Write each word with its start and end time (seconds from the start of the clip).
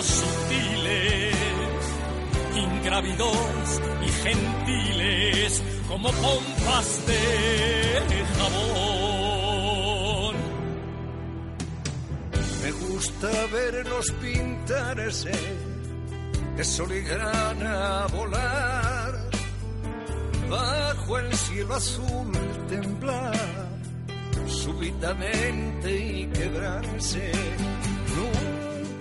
sutiles, 0.00 1.34
ingrávidos 2.56 3.80
y 4.00 4.08
gentiles, 4.08 5.62
como 5.88 6.10
pompas 6.12 7.06
de 7.06 8.24
jabón. 8.38 10.36
Me 12.62 12.70
gusta 12.72 13.28
verlos 13.52 14.10
pintarse 14.12 15.32
de 16.56 16.64
sol 16.64 16.92
y 16.92 17.00
grana 17.02 18.06
volar, 18.12 19.30
bajo 20.48 21.18
el 21.18 21.34
cielo 21.34 21.74
azul 21.74 22.32
temblar, 22.68 23.68
súbitamente 24.46 25.90
y 25.90 26.26
quebrarse. 26.28 27.32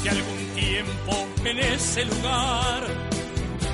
Hace 0.00 0.08
algún 0.08 0.46
tiempo 0.54 1.28
en 1.44 1.58
ese 1.58 2.06
lugar 2.06 2.86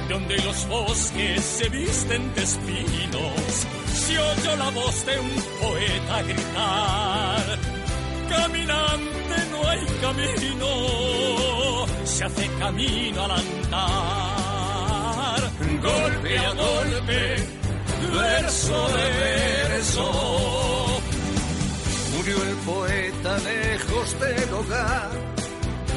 donde 0.09 0.37
los 0.39 0.67
bosques 0.67 1.41
se 1.41 1.69
visten 1.69 2.35
de 2.35 2.43
espinos, 2.43 3.67
se 3.95 4.19
oyó 4.19 4.57
la 4.57 4.71
voz 4.71 5.07
de 5.07 5.21
un 5.21 5.31
poeta 5.63 6.23
gritar. 6.23 7.59
Caminante 8.29 9.37
no 9.53 9.69
hay 9.69 9.87
camino, 10.01 11.87
se 12.03 12.25
hace 12.25 12.51
camino 12.59 13.23
al 13.23 13.31
andar. 13.31 14.33
Golpe 15.81 16.39
a 16.39 16.51
golpe, 16.55 17.37
verso 18.13 18.89
de 18.89 19.11
verso. 19.71 20.11
Murió 22.17 22.43
el 22.43 22.57
poeta 22.57 23.39
lejos 23.39 24.19
del 24.19 24.55
hogar, 24.55 25.11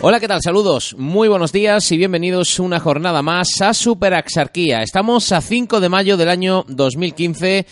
Hola, 0.00 0.20
¿qué 0.20 0.28
tal? 0.28 0.40
Saludos, 0.40 0.94
muy 0.96 1.26
buenos 1.26 1.50
días 1.50 1.90
y 1.90 1.96
bienvenidos 1.96 2.60
una 2.60 2.78
jornada 2.78 3.20
más 3.20 3.60
a 3.60 3.74
Superaxarquía. 3.74 4.80
Estamos 4.80 5.32
a 5.32 5.40
5 5.40 5.80
de 5.80 5.88
mayo 5.88 6.16
del 6.16 6.28
año 6.28 6.64
2015 6.68 7.66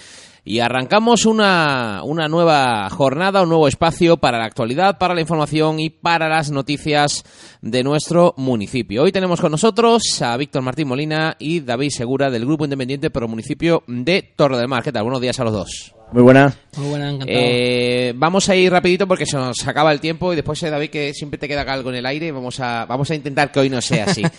y 0.45 0.59
arrancamos 0.59 1.25
una, 1.25 2.01
una 2.03 2.27
nueva 2.27 2.91
jornada, 2.91 3.43
un 3.43 3.51
nuevo 3.51 3.69
espacio 3.69 4.17
para 4.17 4.39
la 4.39 4.47
actualidad, 4.47 4.99
para 4.99 5.15
la 5.15 5.21
información 5.21 5.79
y 5.79 5.91
para 5.91 6.29
las 6.29 6.51
noticias 6.51 7.23
de 7.63 7.85
nuestro 7.85 8.35
municipio. 8.37 9.05
Hoy 9.05 9.13
tenemos 9.13 9.41
con 9.41 9.53
nosotros 9.53 10.21
a 10.21 10.37
Víctor 10.37 10.63
Martín 10.63 10.89
Molina 10.89 11.37
y 11.39 11.61
David 11.61 11.91
Segura 11.91 12.29
del 12.29 12.45
Grupo 12.45 12.65
Independiente 12.65 13.11
Pro 13.11 13.29
Municipio 13.29 13.85
de 13.87 14.33
Torre 14.35 14.59
del 14.59 14.67
Mar. 14.67 14.83
¿Qué 14.83 14.91
tal? 14.91 15.05
Buenos 15.05 15.21
días 15.21 15.39
a 15.39 15.45
los 15.45 15.53
dos. 15.53 15.96
Muy 16.13 16.23
buena. 16.23 16.55
Muy 16.77 16.89
buena, 16.91 17.09
encantado. 17.09 17.39
Eh, 17.41 18.13
vamos 18.15 18.49
a 18.49 18.55
ir 18.55 18.71
rapidito 18.71 19.09
porque 19.09 19.27
se 19.27 19.37
nos 19.37 19.67
acaba 19.67 19.93
el 19.93 20.01
tiempo 20.01 20.33
y 20.33 20.37
después, 20.37 20.63
eh, 20.63 20.71
David, 20.71 20.91
que 20.91 21.13
siempre 21.15 21.39
te 21.39 21.49
queda 21.49 21.63
algo 21.63 21.91
en 21.91 21.97
el 21.97 22.07
aire, 22.07 22.31
vamos 22.31 22.61
a, 22.61 22.85
vamos 22.87 23.11
a 23.11 23.15
intentar 23.15 23.51
que 23.51 23.61
hoy 23.61 23.71
no 23.71 23.81
sea 23.81 24.05
así. 24.05 24.23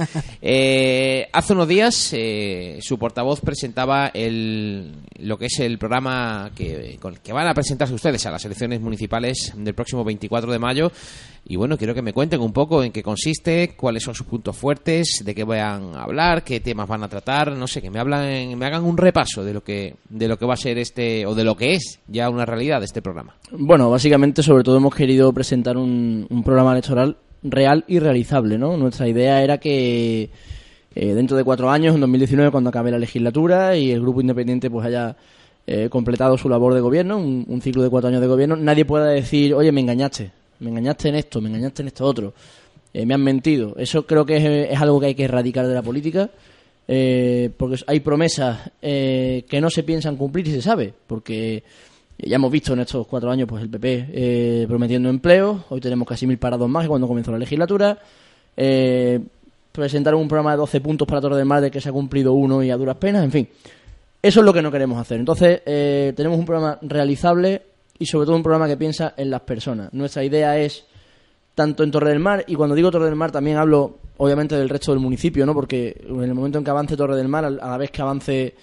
Eh, 0.49 1.27
hace 1.33 1.53
unos 1.53 1.67
días 1.67 2.11
eh, 2.13 2.79
su 2.81 2.97
portavoz 2.97 3.41
presentaba 3.41 4.11
el, 4.13 4.93
lo 5.19 5.37
que 5.37 5.47
es 5.47 5.59
el 5.59 5.77
programa 5.77 6.51
que, 6.55 6.97
con 7.01 7.15
el 7.15 7.19
que 7.19 7.33
van 7.33 7.47
a 7.47 7.53
presentarse 7.53 7.93
ustedes 7.93 8.25
a 8.25 8.31
las 8.31 8.45
elecciones 8.45 8.79
municipales 8.79 9.51
del 9.55 9.73
próximo 9.73 10.03
24 10.03 10.51
de 10.51 10.59
mayo. 10.59 10.91
Y 11.49 11.55
bueno, 11.55 11.77
quiero 11.77 11.93
que 11.93 12.01
me 12.01 12.11
cuenten 12.11 12.41
un 12.41 12.51
poco 12.51 12.83
en 12.83 12.91
qué 12.91 13.01
consiste, 13.01 13.73
cuáles 13.77 14.03
son 14.03 14.13
sus 14.13 14.27
puntos 14.27 14.55
fuertes, 14.55 15.21
de 15.23 15.33
qué 15.33 15.45
van 15.45 15.95
a 15.95 16.03
hablar, 16.03 16.43
qué 16.43 16.59
temas 16.59 16.89
van 16.89 17.03
a 17.03 17.07
tratar, 17.07 17.53
no 17.53 17.67
sé, 17.67 17.81
que 17.81 17.89
me 17.89 17.99
hablan, 17.99 18.57
me 18.57 18.65
hagan 18.65 18.83
un 18.83 18.97
repaso 18.97 19.45
de 19.45 19.53
lo 19.53 19.63
que, 19.63 19.95
de 20.09 20.27
lo 20.27 20.37
que 20.37 20.45
va 20.45 20.55
a 20.55 20.57
ser 20.57 20.77
este, 20.77 21.25
o 21.25 21.33
de 21.35 21.45
lo 21.45 21.55
que 21.55 21.75
es 21.75 21.99
ya 22.09 22.29
una 22.29 22.45
realidad 22.45 22.79
de 22.79 22.85
este 22.85 23.01
programa. 23.01 23.35
Bueno, 23.51 23.89
básicamente, 23.89 24.43
sobre 24.43 24.65
todo 24.65 24.75
hemos 24.75 24.93
querido 24.93 25.31
presentar 25.31 25.77
un, 25.77 26.27
un 26.29 26.43
programa 26.43 26.73
electoral 26.73 27.15
real 27.43 27.85
y 27.87 27.99
realizable, 27.99 28.57
¿no? 28.57 28.75
Nuestra 28.75 29.07
idea 29.07 29.41
era 29.41 29.57
que 29.57 30.29
eh, 30.95 31.13
dentro 31.13 31.37
de 31.37 31.45
cuatro 31.45 31.69
años, 31.69 31.95
en 31.95 32.01
2019, 32.01 32.51
cuando 32.51 32.71
acabe 32.71 32.91
la 32.91 32.99
legislatura 32.99 33.77
y 33.77 33.91
el 33.91 34.01
grupo 34.01 34.19
independiente 34.19 34.69
pues 34.69 34.85
haya 34.85 35.15
eh, 35.65 35.87
completado 35.89 36.37
su 36.37 36.49
labor 36.49 36.73
de 36.73 36.81
gobierno, 36.81 37.17
un, 37.17 37.45
un 37.47 37.61
ciclo 37.61 37.83
de 37.83 37.89
cuatro 37.89 38.09
años 38.09 38.19
de 38.19 38.27
gobierno, 38.27 38.57
nadie 38.57 38.83
pueda 38.83 39.07
decir, 39.07 39.53
oye, 39.53 39.71
me 39.71 39.79
engañaste, 39.79 40.31
me 40.59 40.69
engañaste 40.69 41.09
en 41.09 41.15
esto, 41.15 41.41
me 41.41 41.49
engañaste 41.49 41.81
en 41.81 41.87
esto 41.89 42.05
otro, 42.05 42.33
eh, 42.93 43.05
me 43.05 43.13
han 43.13 43.23
mentido. 43.23 43.75
Eso 43.77 44.05
creo 44.05 44.25
que 44.25 44.69
es, 44.71 44.81
algo 44.81 44.99
que 44.99 45.07
hay 45.07 45.15
que 45.15 45.25
erradicar 45.25 45.67
de 45.67 45.73
la 45.73 45.81
política. 45.81 46.29
eh, 46.87 47.49
porque 47.57 47.77
hay 47.85 47.99
promesas 47.99 48.71
eh, 48.81 49.43
que 49.49 49.59
no 49.59 49.69
se 49.69 49.83
piensan 49.83 50.15
cumplir 50.15 50.47
y 50.47 50.51
se 50.51 50.61
sabe, 50.61 50.93
porque 51.05 51.63
ya 52.17 52.37
hemos 52.37 52.51
visto 52.51 52.73
en 52.73 52.79
estos 52.79 53.05
cuatro 53.07 53.29
años 53.29 53.47
pues 53.47 53.61
el 53.61 53.69
PP 53.69 54.07
eh, 54.11 54.65
prometiendo 54.67 55.09
empleo, 55.09 55.65
hoy 55.69 55.81
tenemos 55.81 56.07
casi 56.07 56.25
mil 56.25 56.37
parados 56.37 56.69
más 56.69 56.83
que 56.83 56.87
cuando 56.87 57.07
comenzó 57.07 57.31
la 57.31 57.39
legislatura, 57.39 57.99
eh, 58.55 59.19
presentaron 59.71 60.21
un 60.21 60.27
programa 60.29 60.51
de 60.51 60.57
12 60.57 60.79
puntos 60.79 61.07
para 61.07 61.19
Torre 61.19 61.35
del 61.35 61.45
Mar 61.45 61.61
de 61.61 61.69
que 61.69 61.81
se 61.81 61.89
ha 61.89 61.91
cumplido 61.91 62.33
uno 62.33 62.63
y 62.63 62.71
a 62.71 62.77
duras 62.77 62.95
penas, 62.95 63.23
en 63.23 63.31
fin, 63.31 63.49
eso 64.21 64.39
es 64.39 64.45
lo 64.45 64.53
que 64.53 64.61
no 64.61 64.71
queremos 64.71 64.97
hacer. 64.97 65.19
Entonces, 65.19 65.61
tenemos 65.63 66.39
un 66.39 66.45
programa 66.45 66.79
realizable 66.81 67.61
y 67.99 68.05
sobre 68.05 68.25
todo 68.25 68.35
un 68.35 68.43
programa 68.43 68.67
que 68.67 68.77
piensa 68.77 69.13
en 69.17 69.29
las 69.29 69.41
personas. 69.41 69.93
Nuestra 69.93 70.23
idea 70.23 70.57
es 70.57 70.85
tanto 71.55 71.83
en 71.83 71.91
Torre 71.91 72.09
del 72.09 72.19
Mar, 72.19 72.43
y 72.47 72.55
cuando 72.55 72.75
digo 72.75 72.91
Torre 72.91 73.05
del 73.05 73.15
Mar 73.15 73.31
también 73.31 73.57
hablo 73.57 73.97
obviamente 74.17 74.55
del 74.55 74.69
resto 74.69 74.91
del 74.91 74.99
municipio, 74.99 75.45
¿no? 75.45 75.53
Porque 75.53 75.99
en 76.07 76.23
el 76.23 76.33
momento 76.33 76.57
en 76.57 76.63
que 76.63 76.69
avance 76.69 76.97
Torre 76.97 77.15
del 77.15 77.27
Mar, 77.27 77.45
a 77.45 77.49
la 77.49 77.77
vez 77.77 77.91
que 77.91 78.01
avance, 78.01 78.55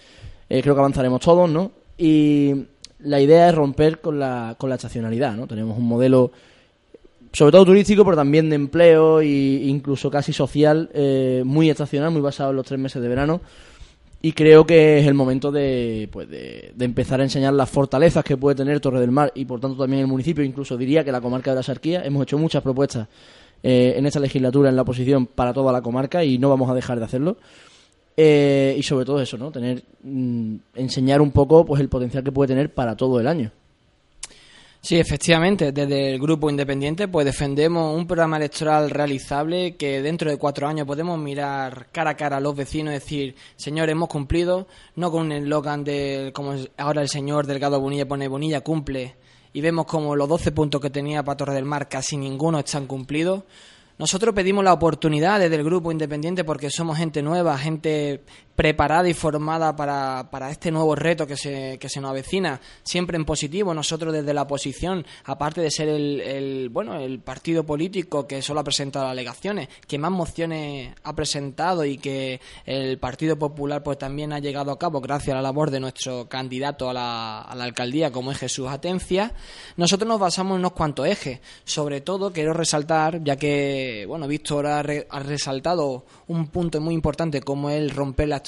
eh, 0.49 0.63
creo 0.63 0.75
que 0.75 0.81
avanzaremos 0.81 1.21
todos, 1.21 1.51
¿no? 1.51 1.73
Y 1.99 2.67
la 3.01 3.21
idea 3.21 3.49
es 3.49 3.55
romper 3.55 4.01
con 4.01 4.19
la, 4.19 4.57
con 4.59 4.69
la 4.69 4.77
estacionalidad, 4.77 5.35
¿no? 5.35 5.47
Tenemos 5.47 5.77
un 5.77 5.87
modelo 5.87 6.33
sobre 7.33 7.51
todo 7.51 7.65
turístico, 7.65 8.05
pero 8.05 8.17
también 8.17 8.49
de 8.49 8.55
empleo 8.55 9.21
e 9.21 9.27
incluso 9.27 10.09
casi 10.09 10.33
social, 10.33 10.89
eh, 10.95 11.43
muy 11.45 11.69
estacional, 11.69 12.13
muy 12.13 12.21
basado 12.21 12.51
en 12.51 12.57
los 12.57 12.67
tres 12.67 12.79
meses 12.79 13.03
de 13.03 13.09
verano. 13.09 13.41
Y 14.25 14.33
creo 14.33 14.65
que 14.65 15.01
es 15.01 15.07
el 15.07 15.13
momento 15.13 15.53
de, 15.53 16.09
pues 16.11 16.31
de, 16.31 16.73
empezar 16.79 17.21
a 17.21 17.25
enseñar 17.25 17.53
las 17.53 17.69
fortalezas 17.69 18.25
que 18.25 18.39
puede 18.39 18.57
tener 18.57 18.81
Torre 18.81 18.99
del 18.99 19.11
Mar 19.11 19.31
y 19.35 19.45
por 19.45 19.61
tanto 19.61 19.77
también 19.77 20.01
el 20.01 20.07
municipio, 20.07 20.43
incluso 20.43 20.79
diría 20.79 21.05
que 21.05 21.13
la 21.13 21.21
comarca 21.21 21.51
de 21.51 21.57
la 21.57 21.63
Sarquía. 21.63 22.03
Hemos 22.03 22.23
hecho 22.23 22.39
muchas 22.39 22.63
propuestas 22.63 23.07
eh, 23.63 23.93
en 23.99 24.07
esta 24.07 24.21
legislatura 24.21 24.71
en 24.71 24.77
la 24.77 24.81
oposición 24.81 25.27
para 25.27 25.53
toda 25.53 25.71
la 25.73 25.83
comarca 25.83 26.25
y 26.25 26.39
no 26.39 26.49
vamos 26.49 26.71
a 26.71 26.75
dejar 26.75 27.01
de 27.01 27.05
hacerlo. 27.05 27.37
Eh, 28.17 28.75
y 28.79 28.83
sobre 28.83 29.05
todo 29.05 29.21
eso, 29.21 29.37
¿no? 29.37 29.51
Tener, 29.51 29.83
mm, 30.03 30.55
enseñar 30.75 31.21
un 31.21 31.31
poco 31.31 31.67
pues 31.67 31.83
el 31.83 31.91
potencial 31.91 32.25
que 32.25 32.33
puede 32.33 32.49
tener 32.49 32.73
para 32.73 32.97
todo 32.97 33.21
el 33.21 33.27
año. 33.27 33.53
Sí, 34.85 34.99
efectivamente, 34.99 35.73
desde 35.73 36.13
el 36.13 36.21
Grupo 36.21 36.51
Independiente 36.51 37.09
pues 37.09 37.25
defendemos 37.25 37.97
un 37.97 38.07
programa 38.07 38.37
electoral 38.37 38.91
realizable 38.91 39.77
que 39.77 40.03
dentro 40.03 40.31
de 40.31 40.37
cuatro 40.37 40.69
años 40.69 40.87
podemos 40.87 41.19
mirar 41.19 41.87
cara 41.91 42.11
a 42.11 42.17
cara 42.19 42.37
a 42.37 42.41
los 42.41 42.55
vecinos 42.55 42.91
y 42.91 42.97
decir, 42.97 43.35
señor, 43.57 43.89
hemos 43.89 44.11
cumplido, 44.11 44.69
no 44.97 45.11
con 45.11 45.23
un 45.23 45.33
eslogan 45.33 45.85
de, 45.85 46.33
como 46.35 46.55
ahora 46.77 47.01
el 47.01 47.09
señor 47.09 47.47
Delgado 47.47 47.81
Bonilla 47.81 48.07
pone, 48.07 48.29
Bonilla 48.29 48.61
cumple, 48.61 49.17
y 49.55 49.63
vemos 49.63 49.87
como 49.87 50.15
los 50.17 50.29
12 50.29 50.53
puntos 50.53 50.83
que 50.83 50.91
tenía 50.91 51.23
para 51.23 51.39
Torre 51.39 51.55
del 51.55 51.65
Mar 51.65 51.89
casi 51.89 52.19
ninguno 52.19 52.59
están 52.59 52.87
cumplidos. 52.87 53.45
Nosotros 53.97 54.35
pedimos 54.35 54.65
la 54.65 54.75
oportunidad 54.75 55.41
desde 55.41 55.55
el 55.57 55.65
Grupo 55.65 55.93
Independiente 55.93 56.45
porque 56.45 56.69
somos 56.69 56.99
gente 56.99 57.23
nueva, 57.23 57.57
gente 57.57 58.23
preparada 58.57 59.09
y 59.09 59.15
formada 59.15 59.75
para, 59.77 60.29
para 60.31 60.51
este 60.51 60.71
nuevo 60.71 60.95
reto 60.95 61.27
que 61.27 61.37
se, 61.37 61.79
que 61.79 61.89
se 61.89 62.01
nos 62.01 62.11
avecina, 62.11 62.61
siempre 62.83 63.17
en 63.17 63.25
positivo. 63.25 63.75
Nosotros 63.75 64.13
desde 64.13 64.35
la 64.35 64.43
oposición, 64.43 65.05
aparte 65.25 65.61
de 65.61 65.71
ser 65.71 65.89
el, 65.89 66.21
el, 66.21 66.69
bueno, 66.69 66.97
el 66.97 67.19
partido 67.21 67.65
político 67.65 68.27
que 68.27 68.43
solo 68.43 68.61
ha 68.61 68.65
presentado 68.65 69.07
alegaciones, 69.07 69.69
que 69.87 69.99
más 69.99 70.11
mociones 70.11 70.95
ha 71.03 71.15
presentado 71.15 71.85
y 71.85 71.99
que 71.99 72.41
el 72.65 72.99
Partido 72.99 73.39
Popular 73.39 73.83
pues 73.83 73.99
también 73.99 74.33
ha 74.33 74.39
llegado 74.39 74.71
a 74.71 74.79
cabo 74.79 75.01
gracias 75.01 75.33
a 75.33 75.37
la 75.37 75.43
labor 75.43 75.71
de 75.71 75.81
nuestro 75.81 76.29
candidato 76.29 76.89
a 76.89 76.93
la, 76.93 77.41
a 77.41 77.55
la 77.55 77.65
alcaldía 77.65 78.11
como 78.11 78.31
es 78.31 78.39
Jesús 78.39 78.69
Atencia, 78.69 79.33
nosotros 79.77 80.09
nos 80.09 80.21
basamos 80.21 80.55
en 80.55 80.61
unos 80.61 80.73
cuantos 80.73 81.07
ejes. 81.07 81.41
Sobre 81.65 82.01
todo 82.01 82.33
quiero 82.33 82.53
resaltar, 82.53 83.23
ya 83.23 83.37
que 83.37 84.05
bueno, 84.07 84.29
Víctor 84.29 84.67
ha, 84.67 84.83
re, 84.83 85.07
ha 85.11 85.21
resaltado 85.21 86.05
un 86.29 86.49
punto 86.49 86.81
muy 86.81 86.95
importante 86.95 87.41
como 87.41 87.71
el 87.71 87.91
romper 87.91 88.29
la 88.29 88.44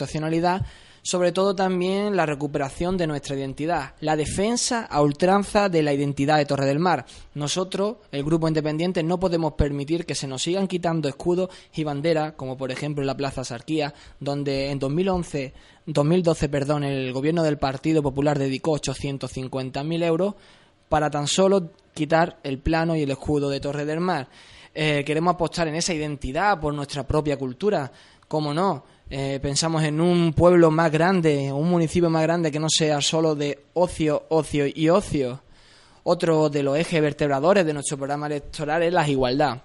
sobre 1.06 1.30
todo 1.30 1.54
también 1.54 2.16
la 2.16 2.26
recuperación 2.26 2.96
de 2.96 3.06
nuestra 3.06 3.36
identidad, 3.36 3.94
la 4.00 4.16
defensa 4.16 4.86
a 4.86 5.00
ultranza 5.02 5.68
de 5.68 5.80
la 5.84 5.92
identidad 5.92 6.38
de 6.38 6.46
Torre 6.46 6.66
del 6.66 6.80
Mar. 6.80 7.06
Nosotros, 7.34 7.98
el 8.10 8.24
grupo 8.24 8.48
independiente, 8.48 9.04
no 9.04 9.20
podemos 9.20 9.52
permitir 9.52 10.04
que 10.04 10.16
se 10.16 10.26
nos 10.26 10.42
sigan 10.42 10.66
quitando 10.66 11.08
escudos 11.08 11.50
y 11.76 11.84
banderas, 11.84 12.32
como 12.32 12.56
por 12.56 12.72
ejemplo 12.72 13.04
en 13.04 13.06
la 13.06 13.16
Plaza 13.16 13.44
Sarquía, 13.44 13.94
donde 14.18 14.72
en 14.72 14.80
2011, 14.80 15.54
2012 15.86 16.48
perdón, 16.48 16.82
el 16.82 17.12
gobierno 17.12 17.44
del 17.44 17.58
Partido 17.58 18.02
Popular 18.02 18.36
dedicó 18.36 18.72
850.000 18.72 20.02
euros 20.02 20.34
para 20.88 21.08
tan 21.08 21.28
solo 21.28 21.70
quitar 21.94 22.40
el 22.42 22.58
plano 22.58 22.96
y 22.96 23.02
el 23.02 23.12
escudo 23.12 23.48
de 23.48 23.60
Torre 23.60 23.84
del 23.84 24.00
Mar. 24.00 24.28
Eh, 24.74 25.04
queremos 25.06 25.34
apostar 25.34 25.68
en 25.68 25.76
esa 25.76 25.94
identidad 25.94 26.58
por 26.58 26.74
nuestra 26.74 27.06
propia 27.06 27.36
cultura, 27.36 27.92
cómo 28.26 28.52
no 28.52 28.95
eh, 29.08 29.38
pensamos 29.40 29.84
en 29.84 30.00
un 30.00 30.32
pueblo 30.32 30.70
más 30.70 30.90
grande, 30.90 31.52
un 31.52 31.70
municipio 31.70 32.10
más 32.10 32.22
grande 32.22 32.50
que 32.50 32.58
no 32.58 32.68
sea 32.68 33.00
solo 33.00 33.34
de 33.34 33.58
ocio, 33.74 34.24
ocio 34.28 34.66
y 34.66 34.88
ocio. 34.88 35.40
Otro 36.02 36.48
de 36.48 36.62
los 36.62 36.76
ejes 36.76 37.00
vertebradores 37.00 37.64
de 37.66 37.72
nuestro 37.72 37.96
programa 37.96 38.26
electoral 38.26 38.82
es 38.82 38.92
la 38.92 39.08
igualdad. 39.08 39.62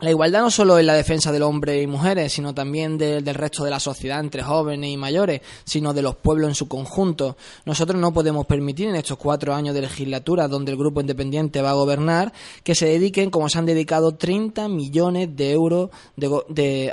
La 0.00 0.08
igualdad 0.08 0.40
no 0.40 0.50
solo 0.50 0.78
es 0.78 0.86
la 0.86 0.94
defensa 0.94 1.30
del 1.30 1.42
hombre 1.42 1.82
y 1.82 1.86
mujeres, 1.86 2.32
sino 2.32 2.54
también 2.54 2.96
de, 2.96 3.20
del 3.20 3.34
resto 3.34 3.64
de 3.64 3.70
la 3.70 3.78
sociedad 3.78 4.18
entre 4.18 4.42
jóvenes 4.42 4.88
y 4.88 4.96
mayores, 4.96 5.42
sino 5.64 5.92
de 5.92 6.00
los 6.00 6.16
pueblos 6.16 6.48
en 6.48 6.54
su 6.54 6.68
conjunto. 6.68 7.36
Nosotros 7.66 8.00
no 8.00 8.10
podemos 8.10 8.46
permitir 8.46 8.88
en 8.88 8.96
estos 8.96 9.18
cuatro 9.18 9.54
años 9.54 9.74
de 9.74 9.82
legislatura 9.82 10.48
donde 10.48 10.72
el 10.72 10.78
Grupo 10.78 11.02
Independiente 11.02 11.60
va 11.60 11.70
a 11.70 11.74
gobernar 11.74 12.32
que 12.64 12.74
se 12.74 12.86
dediquen, 12.86 13.28
como 13.28 13.50
se 13.50 13.58
han 13.58 13.66
dedicado, 13.66 14.14
30 14.14 14.68
millones 14.68 15.36
de 15.36 15.52
euros 15.52 15.90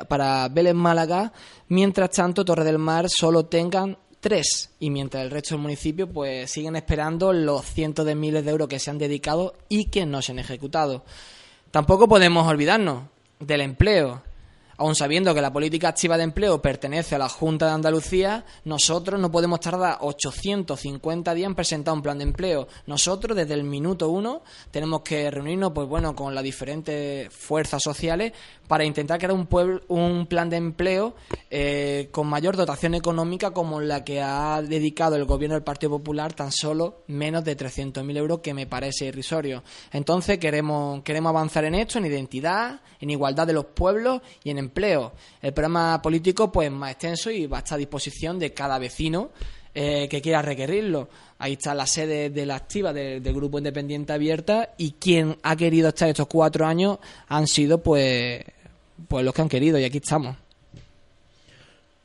para 0.09 0.49
Vélez 0.49 0.73
Málaga, 0.73 1.31
mientras 1.69 2.09
tanto 2.11 2.43
Torre 2.43 2.65
del 2.65 2.77
Mar 2.77 3.05
solo 3.07 3.45
tengan 3.45 3.97
tres 4.19 4.71
y 4.81 4.89
mientras 4.89 5.23
el 5.23 5.31
resto 5.31 5.55
del 5.55 5.61
municipio 5.61 6.11
pues 6.11 6.51
siguen 6.51 6.75
esperando 6.75 7.31
los 7.31 7.63
cientos 7.63 8.05
de 8.05 8.15
miles 8.15 8.43
de 8.43 8.51
euros 8.51 8.67
que 8.67 8.79
se 8.79 8.89
han 8.89 8.97
dedicado 8.97 9.53
y 9.69 9.85
que 9.85 10.05
no 10.05 10.21
se 10.21 10.33
han 10.33 10.39
ejecutado. 10.39 11.03
Tampoco 11.71 12.07
podemos 12.07 12.47
olvidarnos 12.47 13.03
del 13.39 13.61
empleo. 13.61 14.21
Aun 14.79 14.93
sabiendo 14.93 15.33
que 15.33 15.41
la 15.41 15.51
política 15.51 15.89
activa 15.89 16.17
de 16.17 16.23
empleo 16.23 16.61
pertenece 16.61 17.15
a 17.15 17.17
la 17.17 17.29
Junta 17.29 17.65
de 17.65 17.71
Andalucía, 17.71 18.45
nosotros 18.63 19.19
no 19.19 19.31
podemos 19.31 19.59
tardar 19.59 19.97
850 20.01 21.33
días 21.33 21.47
en 21.47 21.55
presentar 21.55 21.95
un 21.95 22.03
plan 22.03 22.19
de 22.19 22.25
empleo. 22.25 22.67
Nosotros, 22.85 23.35
desde 23.35 23.55
el 23.55 23.63
minuto 23.63 24.09
uno, 24.09 24.43
tenemos 24.69 25.01
que 25.01 25.31
reunirnos 25.31 25.71
pues 25.71 25.87
bueno, 25.87 26.15
con 26.15 26.35
las 26.35 26.43
diferentes 26.43 27.33
fuerzas 27.33 27.81
sociales 27.81 28.33
para 28.67 28.85
intentar 28.85 29.17
crear 29.17 29.33
un, 29.33 29.47
pueblo, 29.47 29.81
un 29.87 30.27
plan 30.27 30.49
de 30.49 30.57
empleo 30.57 31.15
eh, 31.49 32.09
con 32.11 32.27
mayor 32.27 32.55
dotación 32.55 32.93
económica 32.93 33.51
como 33.51 33.81
la 33.81 34.03
que 34.03 34.21
ha 34.21 34.61
dedicado 34.61 35.15
el 35.15 35.25
gobierno 35.25 35.55
del 35.55 35.63
Partido 35.63 35.91
Popular 35.91 36.33
tan 36.33 36.51
solo 36.51 37.03
menos 37.07 37.43
de 37.43 37.57
300.000 37.57 38.15
euros, 38.17 38.39
que 38.41 38.53
me 38.53 38.67
parece 38.67 39.05
irrisorio. 39.05 39.63
Entonces 39.91 40.37
queremos, 40.37 41.01
queremos 41.01 41.31
avanzar 41.31 41.65
en 41.65 41.73
esto, 41.73 41.97
en 41.97 42.05
identidad, 42.05 42.81
en 42.99 43.09
igualdad 43.09 43.47
de 43.47 43.53
los 43.53 43.65
pueblos 43.65 44.21
y 44.43 44.51
en 44.51 44.66
El 44.69 45.53
programa 45.53 46.01
político 46.01 46.51
pues 46.51 46.71
más 46.71 46.91
extenso 46.91 47.31
y 47.31 47.47
va 47.47 47.57
a 47.57 47.59
estar 47.59 47.75
a 47.75 47.79
disposición 47.79 48.39
de 48.39 48.53
cada 48.53 48.79
vecino 48.79 49.31
eh, 49.79 50.07
que 50.09 50.21
quiera 50.21 50.41
requerirlo. 50.41 51.07
Ahí 51.37 51.53
está 51.53 51.75
la 51.75 51.85
sede 51.85 52.31
de 52.31 52.45
la 52.47 52.55
activa 52.55 52.93
del, 52.93 53.21
Grupo 53.21 53.59
Independiente 53.59 54.11
Abierta 54.11 54.73
y 54.75 54.93
quien 54.93 55.37
ha 55.43 55.55
querido 55.55 55.89
estar 55.89 56.09
estos 56.09 56.25
cuatro 56.25 56.65
años 56.65 56.97
han 57.27 57.45
sido 57.45 57.83
pues, 57.83 58.43
pues 59.07 59.23
los 59.23 59.33
que 59.35 59.41
han 59.43 59.49
querido 59.49 59.77
y 59.77 59.83
aquí 59.83 59.97
estamos. 59.97 60.35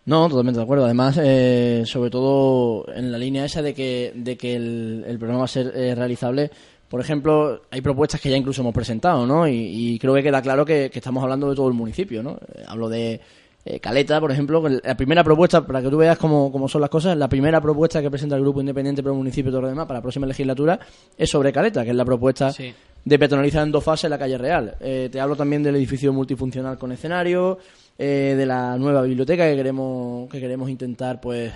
No, 0.04 0.28
totalmente 0.28 0.58
de 0.58 0.64
acuerdo. 0.64 0.84
Además, 0.84 1.18
eh, 1.22 1.84
sobre 1.86 2.10
todo 2.10 2.92
en 2.92 3.10
la 3.10 3.16
línea 3.16 3.46
esa 3.46 3.62
de 3.62 3.72
que, 3.72 4.12
de 4.16 4.36
que 4.36 4.56
el, 4.56 5.04
el 5.06 5.16
programa 5.16 5.38
va 5.40 5.44
a 5.46 5.48
ser 5.48 5.72
eh, 5.74 5.94
realizable, 5.94 6.50
por 6.92 7.00
ejemplo, 7.00 7.62
hay 7.70 7.80
propuestas 7.80 8.20
que 8.20 8.28
ya 8.28 8.36
incluso 8.36 8.60
hemos 8.60 8.74
presentado, 8.74 9.26
¿no? 9.26 9.48
Y, 9.48 9.54
y 9.54 9.98
creo 9.98 10.12
que 10.12 10.22
queda 10.22 10.42
claro 10.42 10.62
que, 10.66 10.90
que, 10.90 10.98
estamos 10.98 11.22
hablando 11.22 11.48
de 11.48 11.56
todo 11.56 11.66
el 11.66 11.72
municipio, 11.72 12.22
¿no? 12.22 12.32
Eh, 12.54 12.64
hablo 12.68 12.90
de 12.90 13.18
eh, 13.64 13.80
Caleta, 13.80 14.20
por 14.20 14.30
ejemplo, 14.30 14.62
la 14.68 14.94
primera 14.94 15.24
propuesta, 15.24 15.66
para 15.66 15.80
que 15.80 15.88
tú 15.88 15.96
veas 15.96 16.18
cómo, 16.18 16.52
cómo, 16.52 16.68
son 16.68 16.82
las 16.82 16.90
cosas, 16.90 17.16
la 17.16 17.30
primera 17.30 17.62
propuesta 17.62 18.02
que 18.02 18.10
presenta 18.10 18.36
el 18.36 18.42
Grupo 18.42 18.60
Independiente 18.60 19.02
para 19.02 19.14
el 19.14 19.16
municipio 19.16 19.50
de 19.50 19.56
Torredemar 19.56 19.86
para 19.86 20.00
la 20.00 20.02
próxima 20.02 20.26
legislatura 20.26 20.78
es 21.16 21.30
sobre 21.30 21.50
Caleta, 21.50 21.82
que 21.82 21.92
es 21.92 21.96
la 21.96 22.04
propuesta 22.04 22.52
sí. 22.52 22.74
de 23.02 23.18
peatonalizar 23.18 23.62
en 23.62 23.72
dos 23.72 23.82
fases 23.82 24.10
la 24.10 24.18
calle 24.18 24.36
Real. 24.36 24.76
Eh, 24.78 25.08
te 25.10 25.18
hablo 25.18 25.34
también 25.34 25.62
del 25.62 25.76
edificio 25.76 26.12
multifuncional 26.12 26.76
con 26.76 26.92
escenario, 26.92 27.56
eh, 27.98 28.34
de 28.36 28.44
la 28.44 28.76
nueva 28.76 29.00
biblioteca 29.00 29.48
que 29.48 29.56
queremos, 29.56 30.28
que 30.28 30.40
queremos 30.40 30.68
intentar 30.68 31.22
pues 31.22 31.54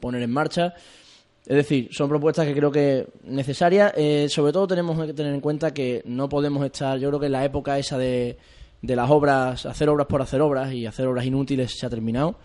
poner 0.00 0.20
en 0.20 0.30
marcha. 0.30 0.74
Es 1.46 1.56
decir, 1.56 1.88
son 1.92 2.08
propuestas 2.08 2.44
que 2.44 2.54
creo 2.54 2.72
que 2.72 3.06
necesarias. 3.22 3.92
Eh, 3.96 4.26
sobre 4.28 4.52
todo 4.52 4.66
tenemos 4.66 4.98
que 5.06 5.14
tener 5.14 5.32
en 5.32 5.40
cuenta 5.40 5.72
que 5.72 6.02
no 6.04 6.28
podemos 6.28 6.64
estar, 6.64 6.98
yo 6.98 7.08
creo 7.08 7.20
que 7.20 7.28
la 7.28 7.44
época 7.44 7.78
esa 7.78 7.96
de, 7.96 8.36
de 8.82 8.96
las 8.96 9.08
obras, 9.10 9.64
hacer 9.64 9.88
obras 9.88 10.08
por 10.08 10.20
hacer 10.20 10.40
obras 10.40 10.72
y 10.72 10.86
hacer 10.86 11.06
obras 11.06 11.24
inútiles 11.24 11.78
se 11.78 11.86
ha 11.86 11.90
terminado. 11.90 12.36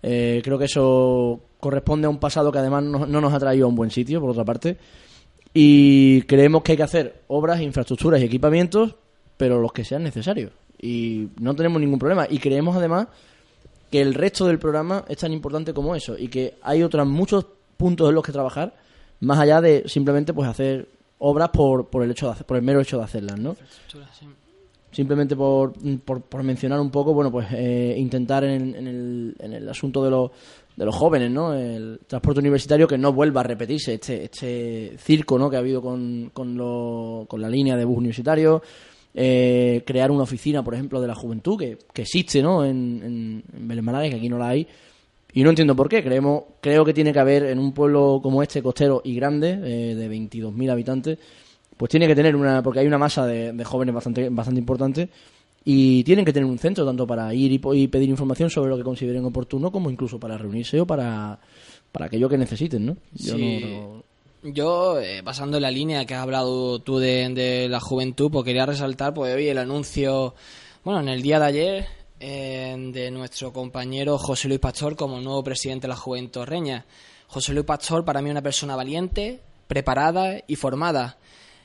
Eh, 0.00 0.40
creo 0.44 0.58
que 0.58 0.66
eso 0.66 1.40
corresponde 1.58 2.06
a 2.06 2.10
un 2.10 2.18
pasado 2.18 2.52
que 2.52 2.58
además 2.58 2.84
no, 2.84 3.06
no, 3.06 3.20
nos 3.20 3.34
ha 3.34 3.40
traído 3.40 3.66
a 3.66 3.68
un 3.68 3.74
buen 3.74 3.90
sitio, 3.90 4.20
por 4.20 4.30
otra 4.30 4.44
parte. 4.44 4.76
Y 5.52 6.22
creemos 6.22 6.62
que 6.62 6.72
hay 6.72 6.76
que 6.76 6.84
hacer 6.84 7.22
obras, 7.26 7.60
infraestructuras 7.60 8.20
y 8.20 8.24
equipamientos, 8.24 8.94
pero 9.36 9.60
los 9.60 9.72
que 9.72 9.84
sean 9.84 10.04
necesarios. 10.04 10.52
Y 10.80 11.30
no 11.40 11.56
tenemos 11.56 11.80
ningún 11.80 11.98
problema. 11.98 12.28
Y 12.30 12.38
creemos 12.38 12.76
además 12.76 13.08
que 13.90 14.00
el 14.00 14.14
resto 14.14 14.46
del 14.46 14.60
programa 14.60 15.04
es 15.08 15.16
tan 15.16 15.32
importante 15.32 15.72
como 15.72 15.96
eso 15.96 16.16
y 16.18 16.28
que 16.28 16.54
hay 16.62 16.82
otros 16.82 17.06
muchos 17.06 17.46
puntos 17.76 18.08
en 18.08 18.14
los 18.14 18.24
que 18.24 18.32
trabajar, 18.32 18.74
más 19.20 19.38
allá 19.38 19.60
de 19.60 19.84
simplemente 19.86 20.32
pues 20.32 20.48
hacer 20.48 20.88
obras 21.18 21.50
por, 21.50 21.88
por 21.88 22.02
el 22.02 22.10
hecho 22.10 22.26
de 22.26 22.32
hacer, 22.32 22.46
por 22.46 22.56
el 22.56 22.62
mero 22.62 22.80
hecho 22.80 22.98
de 22.98 23.04
hacerlas, 23.04 23.38
¿no? 23.38 23.56
Simplemente 24.92 25.36
por, 25.36 25.74
por, 26.04 26.22
por, 26.22 26.42
mencionar 26.42 26.80
un 26.80 26.90
poco, 26.90 27.12
bueno, 27.12 27.30
pues 27.30 27.48
eh, 27.52 27.94
intentar 27.98 28.44
en, 28.44 28.74
en, 28.74 28.86
el, 28.86 29.36
en 29.40 29.52
el 29.52 29.68
asunto 29.68 30.02
de 30.02 30.10
los 30.10 30.30
de 30.76 30.84
los 30.84 30.94
jóvenes, 30.94 31.30
¿no? 31.30 31.54
El 31.54 32.00
transporte 32.06 32.40
universitario 32.40 32.86
que 32.86 32.98
no 32.98 33.12
vuelva 33.12 33.40
a 33.40 33.44
repetirse 33.44 33.94
este, 33.94 34.24
este 34.24 34.96
circo, 34.98 35.38
¿no? 35.38 35.48
Que 35.48 35.56
ha 35.56 35.60
habido 35.60 35.80
con, 35.80 36.30
con, 36.34 36.56
lo, 36.56 37.24
con 37.28 37.40
la 37.40 37.48
línea 37.48 37.76
de 37.76 37.84
bus 37.86 37.96
universitario, 37.96 38.62
eh, 39.14 39.82
crear 39.86 40.10
una 40.10 40.24
oficina, 40.24 40.62
por 40.62 40.74
ejemplo, 40.74 41.00
de 41.00 41.08
la 41.08 41.14
juventud 41.14 41.58
que, 41.58 41.78
que 41.94 42.02
existe, 42.02 42.42
¿no? 42.42 42.62
En, 42.62 43.00
en, 43.02 43.44
en 43.56 43.68
Belén 43.68 43.84
Málaga, 43.84 44.10
que 44.10 44.16
aquí 44.16 44.28
no 44.28 44.38
la 44.38 44.50
hay, 44.50 44.68
y 45.36 45.42
no 45.44 45.50
entiendo 45.50 45.76
por 45.76 45.88
qué. 45.88 46.02
Creemos, 46.02 46.44
creo 46.62 46.82
que 46.84 46.94
tiene 46.94 47.12
que 47.12 47.18
haber 47.18 47.44
en 47.44 47.58
un 47.58 47.72
pueblo 47.72 48.20
como 48.22 48.42
este, 48.42 48.62
costero 48.62 49.02
y 49.04 49.14
grande, 49.14 49.50
eh, 49.62 49.94
de 49.94 50.08
22.000 50.08 50.70
habitantes, 50.70 51.18
pues 51.76 51.90
tiene 51.90 52.06
que 52.06 52.14
tener 52.14 52.34
una, 52.34 52.62
porque 52.62 52.80
hay 52.80 52.86
una 52.86 52.96
masa 52.96 53.26
de, 53.26 53.52
de 53.52 53.64
jóvenes 53.64 53.94
bastante, 53.94 54.30
bastante 54.30 54.58
importante 54.60 55.10
y 55.62 56.02
tienen 56.04 56.24
que 56.24 56.32
tener 56.32 56.48
un 56.48 56.58
centro 56.58 56.86
tanto 56.86 57.06
para 57.06 57.34
ir 57.34 57.52
y, 57.52 57.58
pedir 57.88 58.08
información 58.08 58.48
sobre 58.48 58.70
lo 58.70 58.78
que 58.78 58.82
consideren 58.84 59.24
oportuno 59.26 59.70
como 59.70 59.90
incluso 59.90 60.18
para 60.18 60.38
reunirse 60.38 60.80
o 60.80 60.86
para, 60.86 61.38
para 61.92 62.06
aquello 62.06 62.28
que 62.30 62.38
necesiten, 62.38 62.86
¿no? 62.86 62.96
Yo 63.12 63.34
Sí. 63.36 63.60
no- 63.60 63.68
no- 63.68 64.02
Yo, 64.52 65.00
eh, 65.00 65.22
basando 65.22 65.56
en 65.58 65.62
la 65.64 65.70
línea 65.72 66.04
que 66.06 66.14
has 66.14 66.22
hablado 66.22 66.78
tú 66.78 66.98
de, 66.98 67.28
de 67.30 67.68
la 67.68 67.80
juventud, 67.80 68.30
pues 68.30 68.44
quería 68.44 68.64
resaltar 68.64 69.12
pues 69.12 69.34
hoy 69.34 69.48
el 69.48 69.58
anuncio, 69.58 70.34
bueno, 70.84 71.00
en 71.00 71.08
el 71.08 71.20
día 71.20 71.40
de 71.40 71.44
ayer, 71.46 71.74
eh, 71.74 71.86
de 72.18 73.10
nuestro 73.12 73.52
compañero 73.52 74.16
José 74.16 74.48
Luis 74.48 74.60
Pastor 74.60 74.96
como 74.96 75.20
nuevo 75.20 75.44
presidente 75.44 75.86
de 75.86 75.88
la 75.88 75.96
Juventud 75.96 76.44
Reña. 76.44 76.86
José 77.26 77.52
Luis 77.52 77.66
Pastor 77.66 78.04
para 78.04 78.22
mí 78.22 78.30
es 78.30 78.32
una 78.32 78.42
persona 78.42 78.74
valiente, 78.74 79.40
preparada 79.66 80.40
y 80.46 80.56
formada. 80.56 81.18